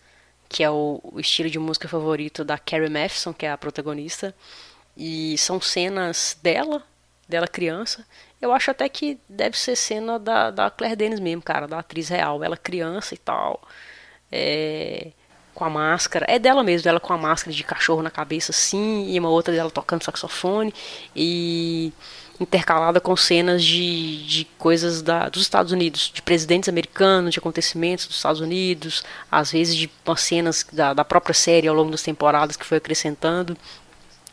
[0.49, 4.35] que é o, o estilo de música favorito da Carrie Matheson, que é a protagonista.
[4.97, 6.83] E são cenas dela,
[7.29, 8.05] dela criança.
[8.41, 12.09] Eu acho até que deve ser cena da, da Claire Denis mesmo, cara, da atriz
[12.09, 12.43] real.
[12.43, 13.63] Ela criança e tal.
[14.31, 15.09] É,
[15.55, 16.25] com a máscara.
[16.29, 19.11] É dela mesmo, dela com a máscara de cachorro na cabeça, assim.
[19.11, 20.73] E uma outra dela tocando saxofone.
[21.15, 21.93] E
[22.41, 28.07] intercalada com cenas de, de coisas da, dos Estados Unidos, de presidentes americanos, de acontecimentos
[28.07, 32.57] dos Estados Unidos, às vezes de cenas da, da própria série ao longo das temporadas
[32.57, 33.57] que foi acrescentando.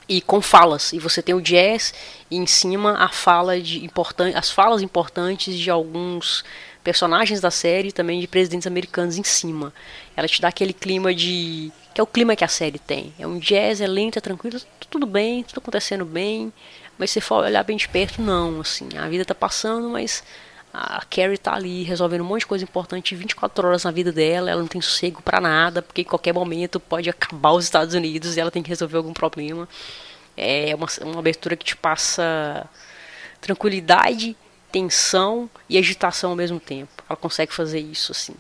[0.07, 0.93] e com falas.
[0.93, 1.93] E você tem o jazz
[2.29, 6.43] e em cima a fala de importan as falas importantes de alguns
[6.83, 9.73] personagens da série também de presidentes americanos em cima.
[10.15, 13.13] Ela te dá aquele clima de que é o clima que a série tem.
[13.17, 16.53] É um jazz, é lento, é tranquilo, tudo bem, tudo acontecendo bem,
[16.97, 20.23] mas se for olhar bem de perto, não, assim, a vida tá passando, mas
[20.73, 24.51] a Carrie tá ali resolvendo um monte de coisa importante 24 horas na vida dela,
[24.51, 28.35] ela não tem sossego para nada, porque em qualquer momento pode acabar os Estados Unidos
[28.35, 29.69] e ela tem que resolver algum problema.
[30.35, 32.67] É uma, uma abertura que te passa
[33.39, 34.35] tranquilidade,
[34.69, 36.91] tensão e agitação ao mesmo tempo.
[37.09, 38.35] Ela consegue fazer isso, assim.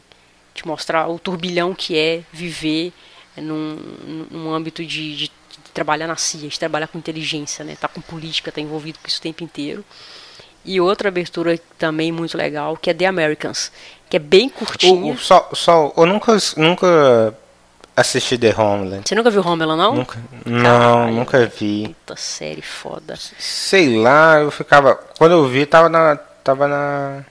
[0.53, 2.91] Te mostrar o turbilhão que é viver
[3.37, 5.31] num, num âmbito de, de,
[5.75, 7.75] de trabalhar na CIA, de trabalhar com inteligência, né?
[7.79, 9.83] Tá com política, tá envolvido com isso o tempo inteiro.
[10.63, 13.71] E outra abertura também muito legal, que é The Americans,
[14.09, 15.13] que é bem curtinha.
[15.13, 17.35] O, só, só, eu nunca, nunca
[17.95, 19.07] assisti The Homeland.
[19.07, 19.95] Você nunca viu Homeland, não?
[19.95, 21.95] Nunca, não, nunca vi.
[22.05, 23.15] Puta série foda.
[23.37, 24.95] Sei lá, eu ficava.
[25.17, 26.15] Quando eu vi, tava na.
[26.15, 27.25] Tava na.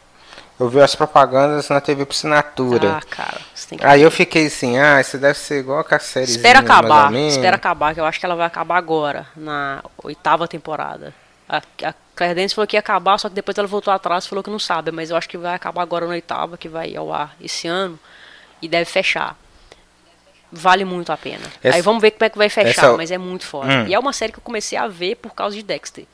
[0.59, 2.99] Eu vi as propagandas na TV por assinatura.
[2.99, 5.95] Ah, cara, você tem que Aí eu fiquei assim, ah, isso deve ser igual com
[5.95, 6.27] a série.
[6.27, 11.13] Espera acabar, espera acabar, que eu acho que ela vai acabar agora, na oitava temporada.
[11.49, 14.29] A, a Claire Danes falou que ia acabar, só que depois ela voltou atrás e
[14.29, 16.95] falou que não sabe, mas eu acho que vai acabar agora na oitava, que vai
[16.95, 17.99] ao ar esse ano,
[18.63, 19.37] e deve fechar.
[20.53, 21.43] Vale muito a pena.
[21.63, 23.67] Essa- Aí vamos ver como é que vai fechar, essa- mas é muito foda.
[23.73, 23.87] Hum.
[23.89, 26.07] E é uma série que eu comecei a ver por causa de Dexter.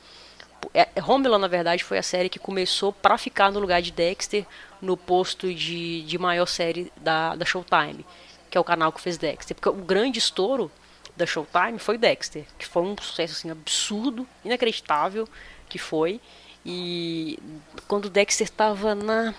[0.73, 4.45] É, Homeland, na verdade, foi a série que começou pra ficar no lugar de Dexter
[4.81, 8.05] no posto de, de maior série da, da Showtime,
[8.49, 9.55] que é o canal que fez Dexter.
[9.55, 10.71] Porque o grande estouro
[11.15, 15.27] da Showtime foi Dexter, que foi um sucesso assim, absurdo, inacreditável
[15.67, 16.21] que foi.
[16.65, 17.39] E
[17.87, 19.33] quando Dexter estava na,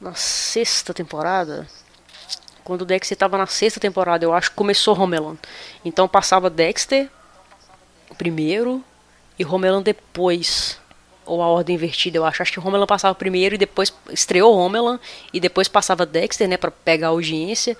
[0.00, 1.66] na sexta temporada,
[2.64, 5.38] quando Dexter estava na sexta temporada, eu acho começou Homeland.
[5.84, 7.10] Então passava Dexter
[8.18, 8.84] primeiro
[9.42, 10.80] e Homeland depois.
[11.24, 12.42] Ou a ordem invertida, eu acho.
[12.42, 15.00] Acho que Homeland passava primeiro e depois estreou Homeland
[15.32, 17.76] e depois passava Dexter, né, para pegar a audiência.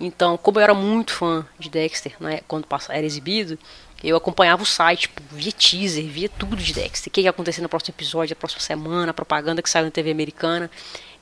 [0.00, 3.58] Então, como eu era muito fã de Dexter, né, quando passa- era exibido,
[4.02, 7.10] eu acompanhava o site, tipo, via teaser, via tudo de Dexter.
[7.10, 9.90] O que ia acontecer no próximo episódio, na próxima semana, a propaganda que saiu na
[9.90, 10.70] TV americana.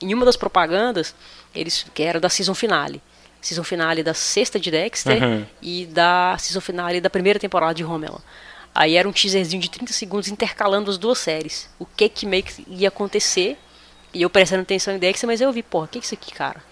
[0.01, 1.13] Em uma das propagandas,
[1.53, 3.03] eles que era da season finale.
[3.41, 5.21] Season finale da sexta de Dexter
[5.61, 8.23] e da season finale da primeira temporada de Homeland.
[8.75, 11.71] Aí era um teaserzinho de 30 segundos intercalando as duas séries.
[11.79, 13.57] O que que meio que ia acontecer.
[14.13, 16.33] E eu prestando atenção em Dexter, mas eu vi, porra, o que é isso aqui,
[16.33, 16.63] cara?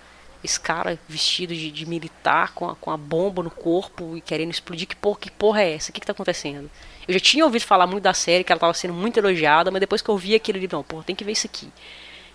[0.43, 4.51] Esse cara vestido de, de militar com a, com a bomba no corpo e querendo
[4.51, 5.91] explodir, que porra, que porra é essa?
[5.91, 6.69] O que que tá acontecendo?
[7.07, 9.81] Eu já tinha ouvido falar muito da série, que ela tava sendo muito elogiada, mas
[9.81, 11.69] depois que eu vi aquilo ali, não, porra, tem que ver isso aqui.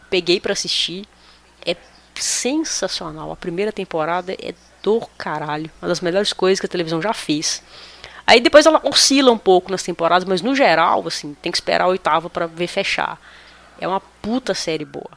[0.09, 1.05] Peguei pra assistir,
[1.65, 1.76] é
[2.15, 3.32] sensacional.
[3.32, 7.61] A primeira temporada é do caralho, uma das melhores coisas que a televisão já fez.
[8.28, 11.86] Aí depois ela oscila um pouco nas temporadas, mas no geral, assim, tem que esperar
[11.86, 13.18] a oitava pra ver fechar.
[13.80, 15.10] É uma puta série boa.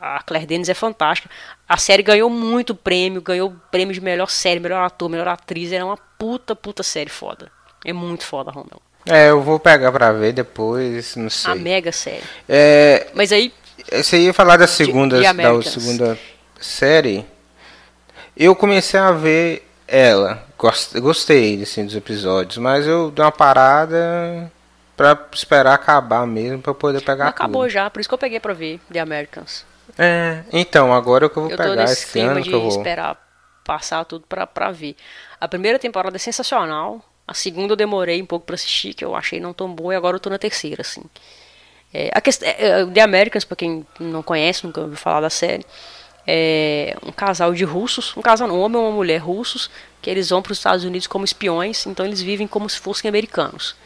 [0.00, 1.30] A Claire Denis é fantástica.
[1.68, 5.70] A série ganhou muito prêmio, ganhou prêmio de melhor série, melhor ator, melhor atriz.
[5.72, 7.50] É uma puta, puta série foda.
[7.84, 8.82] É muito foda, Romel.
[9.08, 11.52] É, eu vou pegar pra ver depois, não sei.
[11.52, 12.24] A mega série.
[12.48, 13.52] É, Mas aí,
[13.92, 15.68] você ia falar da segunda, The da Americans.
[15.68, 16.18] segunda
[16.60, 17.24] série.
[18.36, 20.45] Eu comecei a ver ela.
[20.58, 24.50] Gost- Gostei assim, dos episódios, mas eu dei uma parada
[24.96, 27.70] pra esperar acabar mesmo pra poder pegar acabou tudo.
[27.70, 29.64] já, por isso que eu peguei pra ver The Americans.
[29.98, 32.68] É, então, agora é que eu vou Eu pegar esse ano que eu vou.
[32.70, 33.16] esperar
[33.64, 34.96] passar tudo pra, pra ver.
[35.40, 37.04] A primeira temporada é sensacional.
[37.28, 39.96] A segunda eu demorei um pouco pra assistir, que eu achei não tão boa, e
[39.96, 41.02] agora eu tô na terceira, assim.
[41.92, 42.42] É, a quest...
[42.42, 45.64] é, é, The Americans, pra quem não conhece, nunca ouviu falar da série,
[46.26, 49.70] é um casal de russos, um casal, um homem e uma mulher russos,
[50.02, 53.08] que eles vão para os Estados Unidos como espiões, então eles vivem como se fossem
[53.08, 53.76] americanos.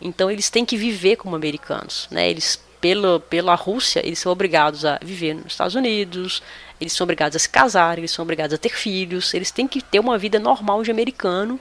[0.00, 2.30] Então eles têm que viver como americanos, né?
[2.30, 6.42] Eles pela pela Rússia, eles são obrigados a viver nos Estados Unidos,
[6.80, 9.82] eles são obrigados a se casar, eles são obrigados a ter filhos, eles têm que
[9.82, 11.60] ter uma vida normal de americano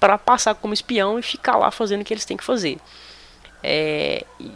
[0.00, 2.78] para passar como espião e ficar lá fazendo o que eles têm que fazer.
[3.62, 4.52] É, e,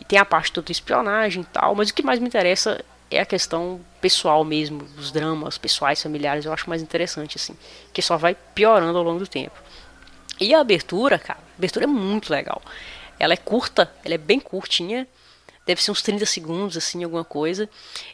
[0.00, 2.84] e tem a parte toda de espionagem e tal, mas o que mais me interessa
[3.10, 7.56] é a questão pessoal mesmo, os dramas pessoais, familiares, eu acho mais interessante, assim,
[7.92, 9.58] que só vai piorando ao longo do tempo.
[10.40, 12.62] E a abertura, cara, a abertura é muito legal.
[13.18, 15.06] Ela é curta, ela é bem curtinha,
[15.66, 17.68] deve ser uns 30 segundos, assim, alguma coisa,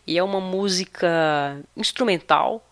[0.07, 2.65] e é uma música instrumental,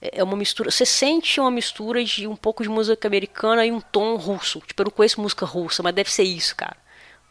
[0.00, 0.70] é uma mistura.
[0.70, 4.60] Você sente uma mistura de um pouco de música americana e um tom russo.
[4.60, 6.76] Tipo, eu não conheço música russa, mas deve ser isso, cara.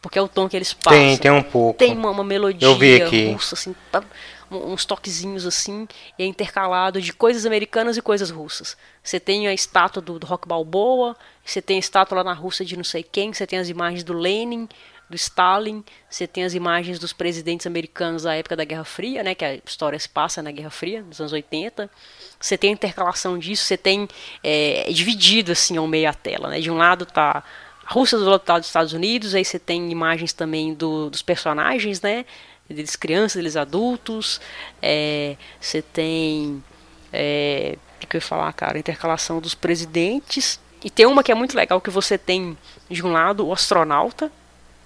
[0.00, 0.98] Porque é o tom que eles passam.
[0.98, 1.78] Tem, tem um pouco.
[1.78, 3.32] Tem uma, uma melodia Eu vi aqui.
[3.32, 4.04] russa, assim, tá-
[4.50, 5.86] uns toquezinhos assim,
[6.18, 8.76] e é intercalado de coisas americanas e coisas russas.
[9.02, 12.64] Você tem a estátua do, do Rock Balboa, você tem a estátua lá na Rússia
[12.64, 14.66] de não sei quem, você tem as imagens do Lenin,
[15.08, 19.34] do Stalin, você tem as imagens dos presidentes americanos da época da Guerra Fria, né,
[19.34, 21.90] que a história se passa na Guerra Fria, nos anos 80.
[22.38, 24.06] Você tem a intercalação disso, você tem
[24.44, 26.60] é, é dividido assim ao meio a tela, né?
[26.60, 27.42] De um lado tá
[27.88, 32.02] a Rússia do lado dos Estados Unidos, aí você tem imagens também do- dos personagens,
[32.02, 32.26] né?
[32.68, 34.38] Deles crianças, deles adultos.
[34.82, 36.62] É, você tem.
[37.10, 38.78] É, o que eu ia falar, cara?
[38.78, 40.60] Intercalação dos presidentes.
[40.84, 42.56] E tem uma que é muito legal, que você tem,
[42.90, 44.30] de um lado, o astronauta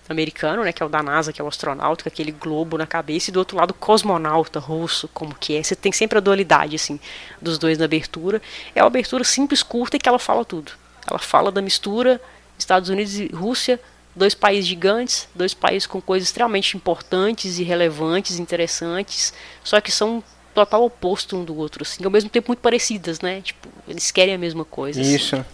[0.09, 0.72] americano, né?
[0.72, 3.32] Que é o da NASA, que é o astronauta, com aquele globo na cabeça, e
[3.32, 5.62] do outro lado, o cosmonauta russo, como que é.
[5.62, 7.00] Você tem sempre a dualidade, assim,
[7.40, 8.40] dos dois na abertura.
[8.76, 10.70] É uma abertura simples, curta e que ela fala tudo.
[11.11, 12.20] Ela fala da mistura
[12.62, 13.80] Estados Unidos e Rússia,
[14.14, 19.32] dois países gigantes, dois países com coisas extremamente importantes e relevantes, interessantes,
[19.62, 20.22] só que são
[20.54, 23.40] total oposto um do outro, assim, ao mesmo tempo muito parecidas, né?
[23.40, 25.00] Tipo, eles querem a mesma coisa.
[25.00, 25.14] assim.
[25.14, 25.44] Isso.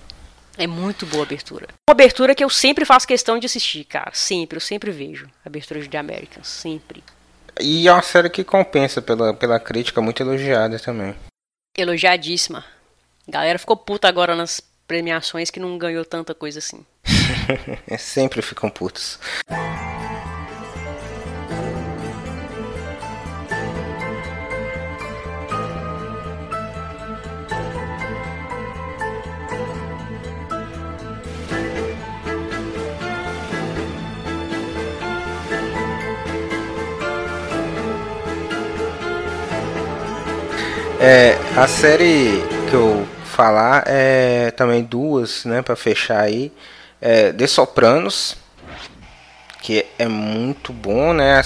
[0.57, 1.69] É muito boa abertura.
[1.89, 4.11] Uma abertura que eu sempre faço questão de assistir, cara.
[4.13, 5.29] Sempre, eu sempre vejo.
[5.45, 7.05] a Abertura de The Americans, sempre.
[7.61, 11.15] E é uma série que compensa pela, pela crítica muito elogiada também.
[11.77, 12.65] Elogiadíssima.
[13.29, 16.85] A galera ficou puta agora nas premiações que não ganhou tanta coisa assim.
[17.87, 19.19] É, sempre ficam putos.
[41.01, 43.07] É, a série que eu
[43.39, 46.53] falar é também duas, né, para fechar aí.
[47.01, 48.37] É The Sopranos,
[49.63, 51.41] que é muito bom, né?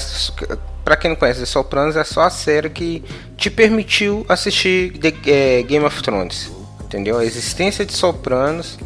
[0.83, 3.05] Pra quem não conhece The Sopranos, é só a série que
[3.37, 6.51] te permitiu assistir The, é, Game of Thrones,
[6.83, 7.19] entendeu?
[7.19, 8.79] A existência de Sopranos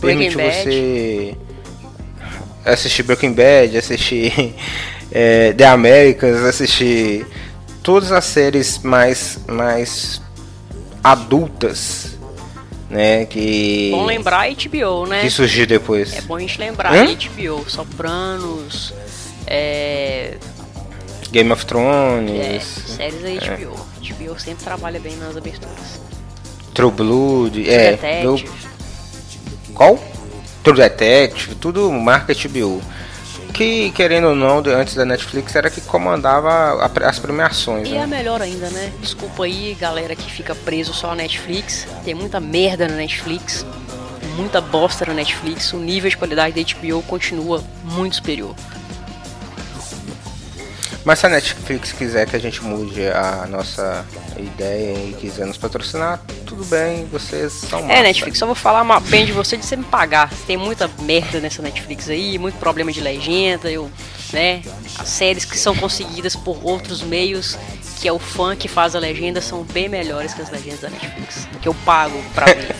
[0.00, 1.36] permitiu você
[2.64, 4.56] assistir Breaking Bad, assistir
[5.12, 7.24] é, The Americans, assistir
[7.84, 10.20] todas as séries mais mais
[11.04, 12.11] adultas,
[12.92, 15.22] né, que Bom lembrar HBO, né?
[15.22, 16.14] que surgiu depois.
[16.14, 16.94] É bom a gente lembrar.
[16.94, 17.06] Hã?
[17.06, 18.92] HBO, Sopranos,
[19.46, 20.36] é,
[21.30, 23.74] Game of é, Thrones, séries da HBO.
[24.02, 26.00] HBO sempre trabalha bem nas aberturas.
[26.74, 28.50] True Blood, é, Detective.
[29.74, 29.98] qual?
[30.62, 32.82] True Detective, tudo marca HBO.
[33.52, 37.88] Que querendo ou não, antes da Netflix era que comandava as premiações.
[37.88, 37.98] E né?
[37.98, 38.92] é melhor ainda, né?
[39.00, 41.86] Desculpa aí, galera que fica preso só à Netflix.
[42.04, 43.66] Tem muita merda na Netflix,
[44.36, 45.72] muita bosta na Netflix.
[45.72, 48.54] O nível de qualidade da HBO continua muito superior.
[51.04, 54.04] Mas se a Netflix quiser que a gente mude a nossa
[54.38, 58.02] ideia e quiser nos patrocinar, tudo bem, vocês são É, massa.
[58.02, 60.30] Netflix, só vou falar uma bem de você de você me pagar.
[60.46, 63.90] Tem muita merda nessa Netflix aí, muito problema de legenda, eu,
[64.32, 64.62] né?
[64.98, 67.58] As séries que são conseguidas por outros meios,
[68.00, 70.90] que é o fã que faz a legenda, são bem melhores que as legendas da
[70.90, 71.48] Netflix.
[71.60, 72.76] Que eu pago pra ver.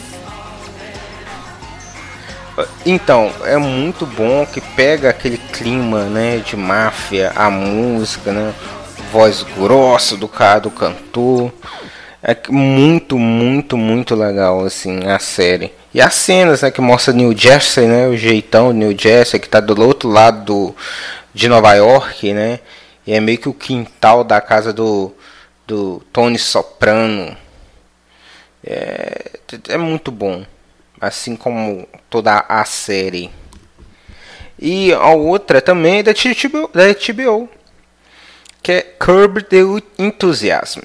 [2.84, 8.54] Então, é muito bom que pega aquele clima, né, de máfia, a música, né,
[9.10, 11.52] voz grossa do cara, do cantor.
[12.22, 15.72] É muito, muito, muito legal, assim, a série.
[15.94, 19.58] E as cenas, né, que mostra New Jersey, né, o jeitão New Jersey, que tá
[19.60, 20.76] do outro lado do,
[21.34, 22.60] de Nova York, né,
[23.06, 25.12] e é meio que o quintal da casa do,
[25.66, 27.36] do Tony Soprano.
[28.64, 29.30] É,
[29.70, 30.44] é muito bom
[31.02, 33.30] assim como toda a série.
[34.58, 37.48] E a outra também é da HBO, da HBO
[38.62, 39.58] que é Curb the
[39.98, 40.82] Enthusiasm.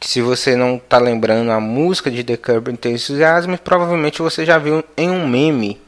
[0.00, 4.58] Se você não está lembrando a música de The Curb the Enthusiasm, provavelmente você já
[4.58, 5.80] viu em um meme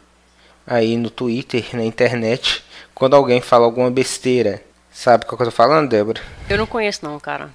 [0.66, 4.60] aí no Twitter, na internet, quando alguém fala alguma besteira.
[4.90, 6.20] Sabe qual que eu tô falando, Débora?
[6.48, 7.50] Eu não conheço não, cara.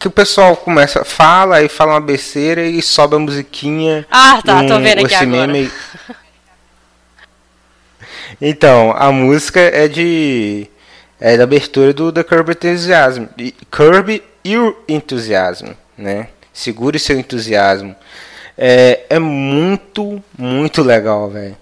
[0.00, 4.06] Que o pessoal começa, fala aí fala uma besteira e sobe a musiquinha.
[4.10, 5.46] Ah, tá, tô um- vendo aqui agora.
[5.46, 5.70] meme.
[8.40, 10.66] Então, a música é de.
[11.20, 13.24] É da abertura do The Curb Enthusiasm.
[13.36, 16.28] E- Curb Your Enthusiasm, né?
[16.52, 17.94] Segure seu entusiasmo.
[18.56, 21.56] É, é muito, muito legal, velho.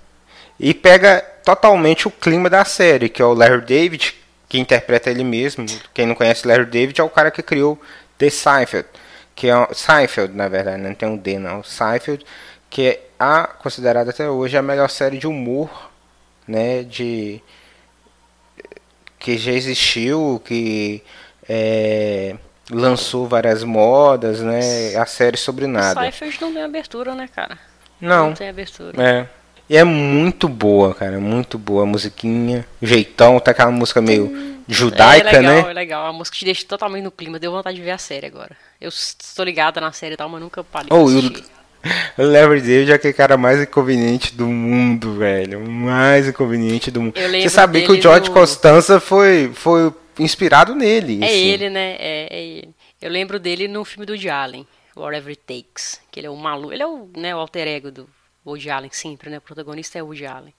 [0.60, 4.14] E pega totalmente o clima da série, que é o Larry David,
[4.48, 5.66] que interpreta ele mesmo.
[5.92, 7.80] Quem não conhece Larry David é o cara que criou
[8.18, 8.88] The Seinfeld,
[9.34, 12.24] que é Seinfeld, na verdade, não tem um D não, Seinfeld,
[12.68, 15.90] que é a considerada até hoje a melhor série de humor,
[16.46, 17.40] né, de
[19.18, 21.02] que já existiu, que
[21.48, 22.36] é,
[22.70, 24.96] lançou várias modas, né?
[24.96, 26.04] A série sobre nada.
[26.04, 27.58] Cyphers não tem abertura, né, cara?
[28.00, 28.28] Não.
[28.28, 29.02] Não tem abertura.
[29.02, 29.26] É.
[29.68, 31.18] E é muito boa, cara.
[31.18, 32.66] Muito boa a musiquinha.
[32.80, 35.70] Jeitão, tá aquela música meio judaica, é legal, né?
[35.70, 37.38] É legal, a música te deixa totalmente no clima.
[37.38, 38.56] Deu vontade de ver a série agora.
[38.80, 41.58] Eu estou ligada na série e tal, mas nunca parei Oh, o-
[42.18, 45.60] Larry David é aquele cara mais inconveniente do mundo, velho.
[45.64, 47.16] O Mais inconveniente do mundo.
[47.16, 51.22] Eu Você sabia que o George no- Costanza foi, foi inspirado nele.
[51.22, 51.34] É assim.
[51.48, 51.96] ele, né?
[51.98, 52.74] É, é ele.
[53.00, 54.66] Eu lembro dele no filme do Woody Allen,
[54.96, 56.00] Whatever It Takes.
[56.10, 56.72] Que ele é o maluco.
[56.72, 58.08] Ele é o, né, o alter ego do
[58.44, 59.38] Woody Allen sempre, né?
[59.38, 60.52] O protagonista é o Woody Allen.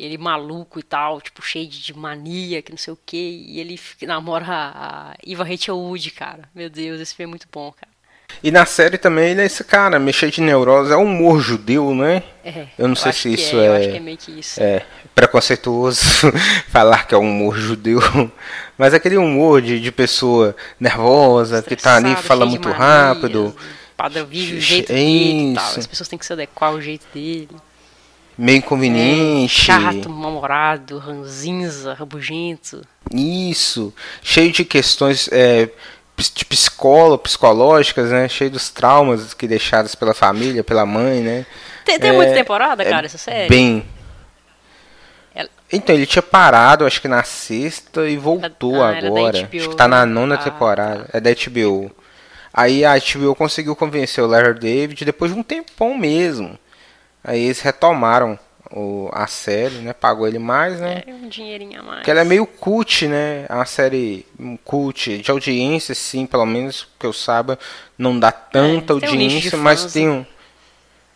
[0.00, 3.44] Ele maluco e tal, tipo, cheio de mania, que não sei o que.
[3.48, 6.48] E ele namora a, a Eva Rachel Wood, cara.
[6.54, 7.90] Meu Deus, esse filme é muito bom, cara.
[8.42, 10.92] E na série também ele é esse cara, mexer de neurose.
[10.92, 12.22] É um humor judeu, né?
[12.44, 14.30] É, Eu não sei acho se isso é, Eu é- acho que é meio que
[14.38, 14.62] isso.
[14.62, 16.00] É preconceituoso
[16.70, 18.00] falar que é um humor judeu.
[18.78, 23.54] Mas é aquele humor de, de pessoa nervosa, que tá ali, fala muito manias, rápido.
[23.96, 25.74] Padrão vive o jeito dele e tal.
[25.76, 27.50] As pessoas têm que se adequar ao jeito dele.
[28.42, 29.52] Meio É, inconveniente.
[29.64, 32.80] chato, mal-humorado, ranzinza, rabugento.
[33.12, 35.68] Isso, cheio de questões é,
[36.34, 38.28] de psicólogo, psicológicas, né?
[38.28, 41.44] Cheio dos traumas que deixados pela família, pela mãe, né?
[41.84, 43.48] Tem, tem É, muita temporada, é cara, essa série?
[43.48, 43.84] Bem.
[45.34, 49.38] Ela- Então, ele tinha parado, acho que na sexta e voltou Ah, é agora.
[49.38, 50.12] HBO, acho que tá na né?
[50.12, 51.10] nona Ah, temporada.
[51.12, 51.90] É da HBO.
[52.54, 56.58] Aí a HBO conseguiu convencer o Larry David depois de um tempão mesmo.
[57.22, 58.38] Aí eles retomaram
[58.70, 59.92] o, a série, né?
[59.92, 61.02] Pagou ele mais, né?
[61.06, 61.96] É um dinheirinho a mais.
[61.98, 63.46] Porque ela é meio cult, né?
[63.48, 67.58] É uma série um cult de audiência, sim, pelo menos que eu saiba,
[67.98, 70.24] não dá tanta um nicho audiência, de mas tem um.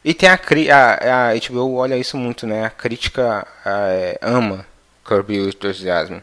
[0.04, 2.66] E tem a, cri- a, a HBO olha isso muito, né?
[2.66, 4.66] A crítica é, ama
[5.06, 6.16] Kirby o Enthusiasm.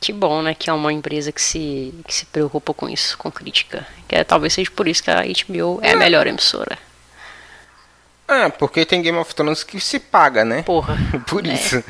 [0.00, 0.54] Que bom, né?
[0.54, 3.86] Que é uma empresa que se, que se preocupa com isso, com crítica.
[4.06, 6.78] Que é, talvez seja por isso que a HBO é a melhor emissora.
[8.26, 10.62] Ah, porque tem Game of Thrones que se paga, né?
[10.62, 10.96] Porra.
[11.28, 11.52] Por É.
[11.52, 11.84] isso.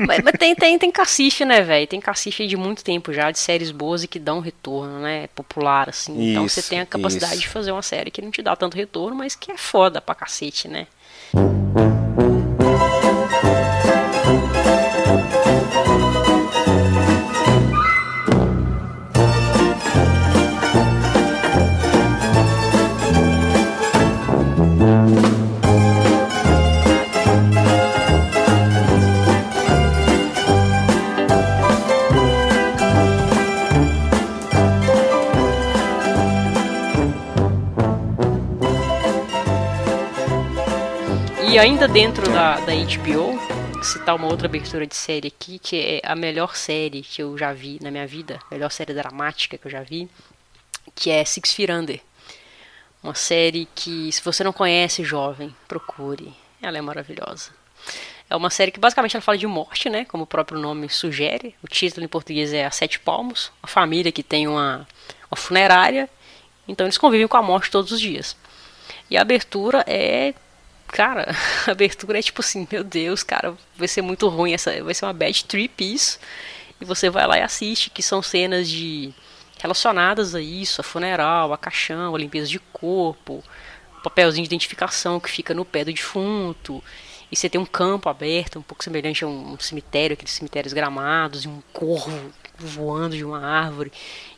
[0.00, 1.86] mas, mas tem, tem, tem cacife, né, velho?
[1.86, 5.28] Tem cacife de muito tempo já, de séries boas e que dão retorno, né?
[5.34, 6.32] Popular, assim.
[6.32, 7.42] então você Isso, tem a capacidade isso.
[7.42, 10.14] de fazer uma série que não te dá tanto retorno, mas que é foda pra
[10.14, 10.86] cacete, né?
[41.58, 43.36] E ainda dentro da, da HBO,
[43.82, 47.52] citar uma outra abertura de série aqui, que é a melhor série que eu já
[47.52, 50.08] vi na minha vida, a melhor série dramática que eu já vi,
[50.94, 52.00] que é Six Feet Under.
[53.02, 56.32] Uma série que, se você não conhece, jovem, procure.
[56.62, 57.50] Ela é maravilhosa.
[58.30, 60.04] É uma série que basicamente ela fala de morte, né?
[60.04, 61.56] Como o próprio nome sugere.
[61.60, 63.50] O título em português é A Sete Palmos.
[63.60, 64.86] Uma família que tem uma,
[65.28, 66.08] uma funerária.
[66.68, 68.36] Então eles convivem com a morte todos os dias.
[69.10, 70.34] E a abertura é.
[70.88, 71.34] Cara,
[71.66, 74.52] a abertura é tipo assim: Meu Deus, cara, vai ser muito ruim.
[74.52, 76.18] Essa, vai ser uma bad trip isso.
[76.80, 79.12] E você vai lá e assiste, que são cenas de
[79.58, 83.42] relacionadas a isso, a funeral, a caixão, a limpeza de corpo,
[84.02, 86.82] papelzinho de identificação que fica no pé do defunto.
[87.30, 91.44] E você tem um campo aberto, um pouco semelhante a um cemitério, aqueles cemitérios gramados,
[91.44, 93.92] e um corvo voando de uma árvore,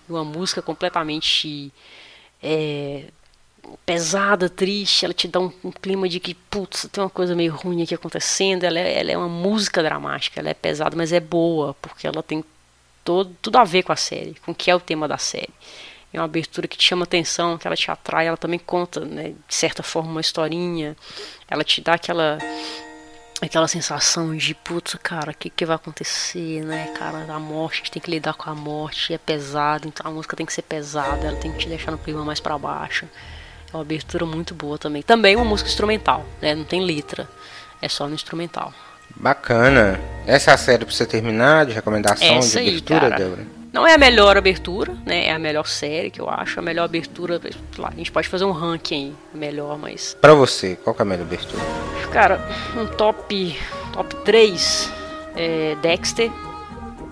[0.09, 1.73] e uma música completamente
[2.43, 3.05] é,
[3.85, 7.55] pesada, triste, ela te dá um, um clima de que, putz, tem uma coisa meio
[7.55, 8.65] ruim aqui acontecendo.
[8.65, 12.23] Ela é, ela é uma música dramática, ela é pesada, mas é boa, porque ela
[12.23, 12.45] tem
[13.05, 15.53] todo, tudo a ver com a série, com o que é o tema da série.
[16.13, 19.35] É uma abertura que te chama atenção, que ela te atrai, ela também conta, né,
[19.47, 20.97] de certa forma, uma historinha.
[21.49, 22.39] Ela te dá aquela
[23.43, 27.77] aquela sensação de, putz, cara, o que, que vai acontecer, né, cara, a morte, a
[27.79, 30.63] gente tem que lidar com a morte, é pesado, então a música tem que ser
[30.63, 33.09] pesada, ela tem que te deixar no clima mais para baixo.
[33.73, 35.03] É uma abertura muito boa também.
[35.03, 37.29] Também uma música instrumental, né, não tem letra,
[37.81, 38.73] é só no instrumental.
[39.17, 40.01] Bacana.
[40.27, 43.17] Essa é a série pra você terminar de recomendação Essa de aí, abertura, cara.
[43.17, 43.47] Débora?
[43.73, 45.27] Não é a melhor abertura, né?
[45.27, 46.59] É a melhor série que eu acho.
[46.59, 47.41] A melhor abertura,
[47.79, 50.17] lá, a gente pode fazer um ranking melhor, mas.
[50.21, 51.63] Pra você, qual que é a melhor abertura?
[52.13, 52.41] Cara,
[52.77, 53.57] um top.
[53.93, 54.93] Top 3
[55.37, 56.31] é Dexter.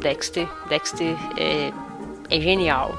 [0.01, 0.49] Dexter.
[0.69, 1.73] Dexter é,
[2.29, 2.99] é genial.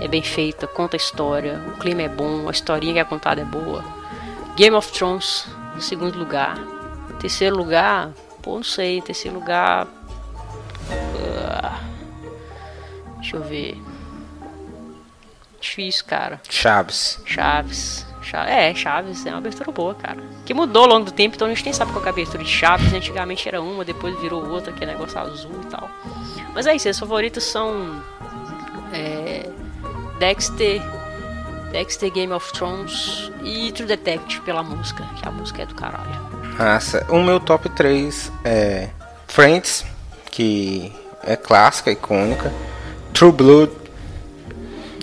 [0.00, 3.40] É bem feita, conta a história, o clima é bom, a historinha que é contada
[3.40, 3.82] é boa.
[4.56, 6.58] Game of Thrones, em segundo lugar.
[7.20, 8.10] Terceiro lugar,
[8.42, 9.86] pô, não sei, em terceiro lugar.
[11.50, 11.80] ah,
[13.16, 13.80] Deixa eu ver.
[15.60, 16.40] Difícil, cara.
[16.48, 17.20] Chaves.
[17.24, 18.06] Chaves.
[18.22, 20.22] Cha- É, Chaves é uma abertura boa, cara.
[20.44, 22.44] Que mudou ao longo do tempo, então a gente nem sabe qual é a abertura
[22.44, 22.92] de Chaves.
[22.92, 25.88] Antigamente era uma, depois virou outra, que é negócio azul e tal.
[26.54, 28.00] Mas é isso, as favoritas são.
[28.92, 29.48] é,
[30.18, 30.82] Dexter,
[31.72, 36.26] Dexter Game of Thrones e True Detective pela música, que a música é do caralho.
[36.58, 37.06] Massa.
[37.10, 38.88] O meu top 3 é
[39.28, 39.84] Friends,
[40.30, 40.92] que
[41.22, 42.52] é clássica, icônica.
[43.12, 43.72] True Blood.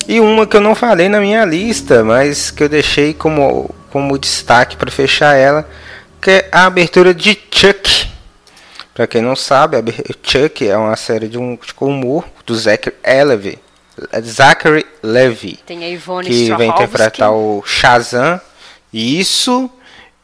[0.07, 4.17] E uma que eu não falei na minha lista, mas que eu deixei como, como
[4.17, 5.67] destaque para fechar ela,
[6.19, 8.09] que é a abertura de Chuck.
[8.93, 9.77] Pra quem não sabe,
[10.23, 12.95] Chuck é uma série de um de humor do Zachary
[13.25, 13.59] Levy.
[14.23, 16.83] Zachary Levy Tem a Ivone que vai Strahovski.
[16.83, 18.41] interpretar o Shazam.
[18.91, 19.69] Isso.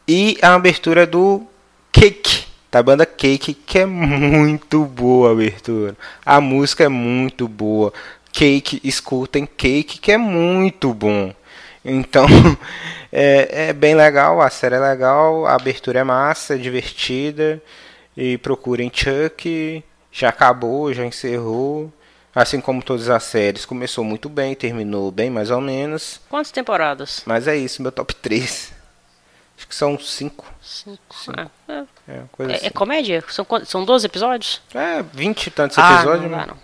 [0.08, 1.44] E a abertura do
[1.92, 5.96] Cake, da banda Cake, que é muito boa a abertura.
[6.26, 7.94] A música é muito boa.
[8.32, 11.34] Cake, escutem Cake, que é muito bom.
[11.84, 12.26] Então,
[13.12, 17.62] é, é bem legal, a série é legal, a abertura é massa, é divertida.
[18.16, 21.92] E procurem Chuck, já acabou, já encerrou.
[22.34, 26.22] Assim como todas as séries, começou muito bem, terminou bem mais ou menos.
[26.30, 27.24] Quantas temporadas?
[27.26, 28.72] Mas é isso, meu top 3.
[29.58, 30.46] Acho que são 5.
[30.62, 31.00] Cinco.
[31.36, 32.68] Ah, é, É, coisa é- assim.
[32.68, 33.24] é comédia?
[33.30, 34.62] São, são 12 episódios?
[34.74, 36.24] É, 20 e tantos ah, episódios.
[36.32, 36.46] não né?
[36.46, 36.58] dá, não.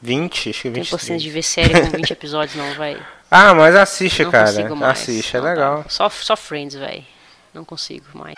[0.00, 0.90] 20, acho que Tem 20.
[0.90, 3.00] paciência de ver série com 20 episódios, não, vai.
[3.30, 4.46] Ah, mas assiste, Não cara.
[4.46, 4.92] consigo mais.
[5.00, 5.84] Assiste, é Não legal.
[5.88, 7.04] Só, só Friends, velho.
[7.54, 8.34] Não consigo mais.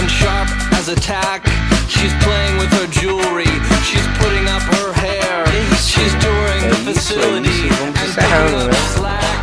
[0.00, 0.48] And sharp
[0.78, 1.42] as a tack.
[1.88, 3.50] She's playing with her jewelry.
[3.84, 5.44] She's putting up her hair.
[5.76, 7.48] She's touring É the isso, é facility.
[7.50, 7.74] isso.
[7.74, 8.72] Vamos and encerrando, né?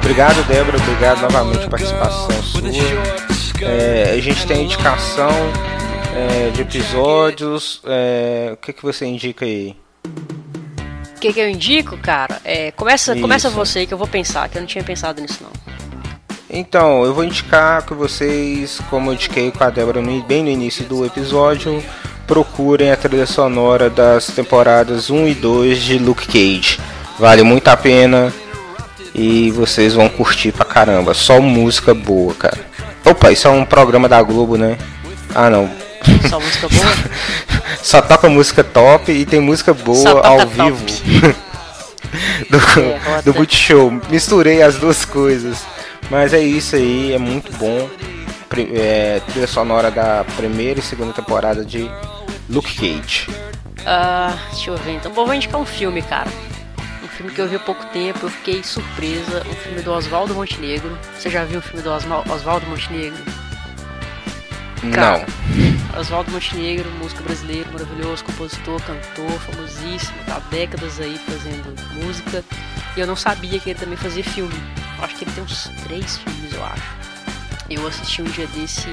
[0.01, 0.77] Obrigado, Débora.
[0.77, 2.61] Obrigado novamente pela participação sua.
[3.61, 5.29] É, a gente tem indicação
[6.15, 7.81] é, de episódios.
[7.85, 9.75] é, o que, que você indica aí?
[11.15, 12.39] O que, que eu indico, cara?
[12.45, 13.57] É, começa, começa Isso.
[13.57, 15.51] você que eu vou pensar, que eu não tinha pensado nisso não.
[16.49, 20.85] Então, eu vou indicar que vocês, como eu indiquei com a Débora bem no início
[20.85, 21.83] do episódio,
[22.25, 26.79] procurem a trilha sonora das temporadas 1 e 2 de Luke Cage.
[27.19, 28.33] Vale muito a pena
[29.13, 31.13] e vocês vão curtir pra caramba.
[31.13, 32.59] Só música boa, cara.
[33.03, 34.77] Opa, isso é um programa da Globo, né?
[35.35, 35.69] Ah, não.
[36.29, 36.93] Só música boa?
[37.83, 40.51] Só toca música top e tem música boa ao top.
[40.55, 41.37] vivo.
[42.49, 43.21] do, Derrota.
[43.23, 44.01] do Multishow.
[44.09, 45.57] Misturei as duas coisas.
[46.09, 47.89] Mas é isso aí, é muito bom.
[48.73, 51.89] É, trilha sonora da primeira e segunda temporada de
[52.49, 53.27] Luke Cage.
[53.85, 55.11] Ah, deixa eu ver então.
[55.11, 56.29] Bom, vou indicar um filme, cara.
[57.03, 59.43] Um filme que eu vi há pouco tempo, eu fiquei surpresa.
[59.49, 60.97] Um filme do Oswaldo Montenegro.
[61.17, 63.17] Você já viu o filme do Oswaldo Montenegro?
[64.93, 65.25] Cara,
[65.99, 72.43] Oswaldo Montenegro, músico brasileiro, maravilhoso, compositor, cantor, famosíssimo, tá há décadas aí fazendo música.
[72.95, 74.53] E eu não sabia que ele também fazia filme.
[75.01, 76.97] Acho que ele tem uns três filmes, eu acho.
[77.69, 78.87] Eu assisti um dia desse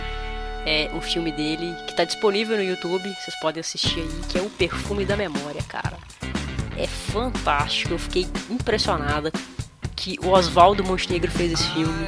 [0.66, 4.43] é, um filme dele que tá disponível no YouTube, vocês podem assistir aí, que é
[4.43, 5.98] O Perfume da Memória, cara.
[6.77, 9.31] É fantástico, eu fiquei impressionada
[9.94, 12.06] que o Oswaldo Montenegro fez esse filme.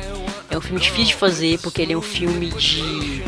[0.51, 3.23] É um filme difícil de fazer porque ele é um filme de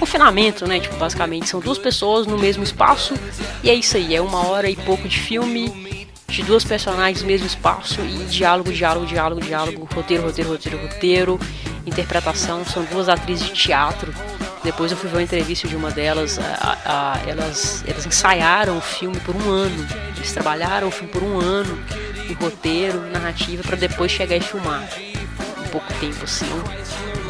[0.00, 0.80] confinamento, né?
[0.80, 3.14] Tipo, basicamente são duas pessoas no mesmo espaço
[3.62, 7.26] e é isso aí, é uma hora e pouco de filme de duas personagens no
[7.26, 11.40] mesmo espaço e diálogo, diálogo, diálogo, diálogo, roteiro, roteiro, roteiro, roteiro,
[11.86, 12.64] interpretação.
[12.64, 14.14] São duas atrizes de teatro.
[14.62, 16.38] Depois eu fui ver uma entrevista de uma delas.
[16.38, 19.86] a- a- elas, elas ensaiaram o filme por um ano.
[20.16, 21.76] Eles trabalharam o filme por um ano
[22.28, 24.86] em roteiro, narrativa, para depois chegar e filmar.
[25.00, 26.46] Em pouco tempo, assim.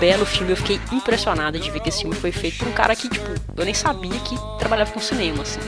[0.01, 0.53] Belo filme.
[0.53, 3.29] Eu fiquei impressionada de ver que esse filme foi feito por um cara que, tipo,
[3.57, 5.61] eu nem sabia que trabalhava com cinema, assim.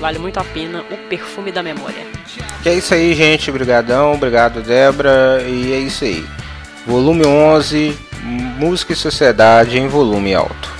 [0.00, 2.06] Vale muito a pena O Perfume da Memória.
[2.64, 3.50] É isso aí, gente.
[3.50, 5.42] Obrigadão, obrigado, Débora.
[5.46, 6.26] E é isso aí.
[6.86, 7.96] Volume 11,
[8.58, 10.77] Música e Sociedade em volume alto.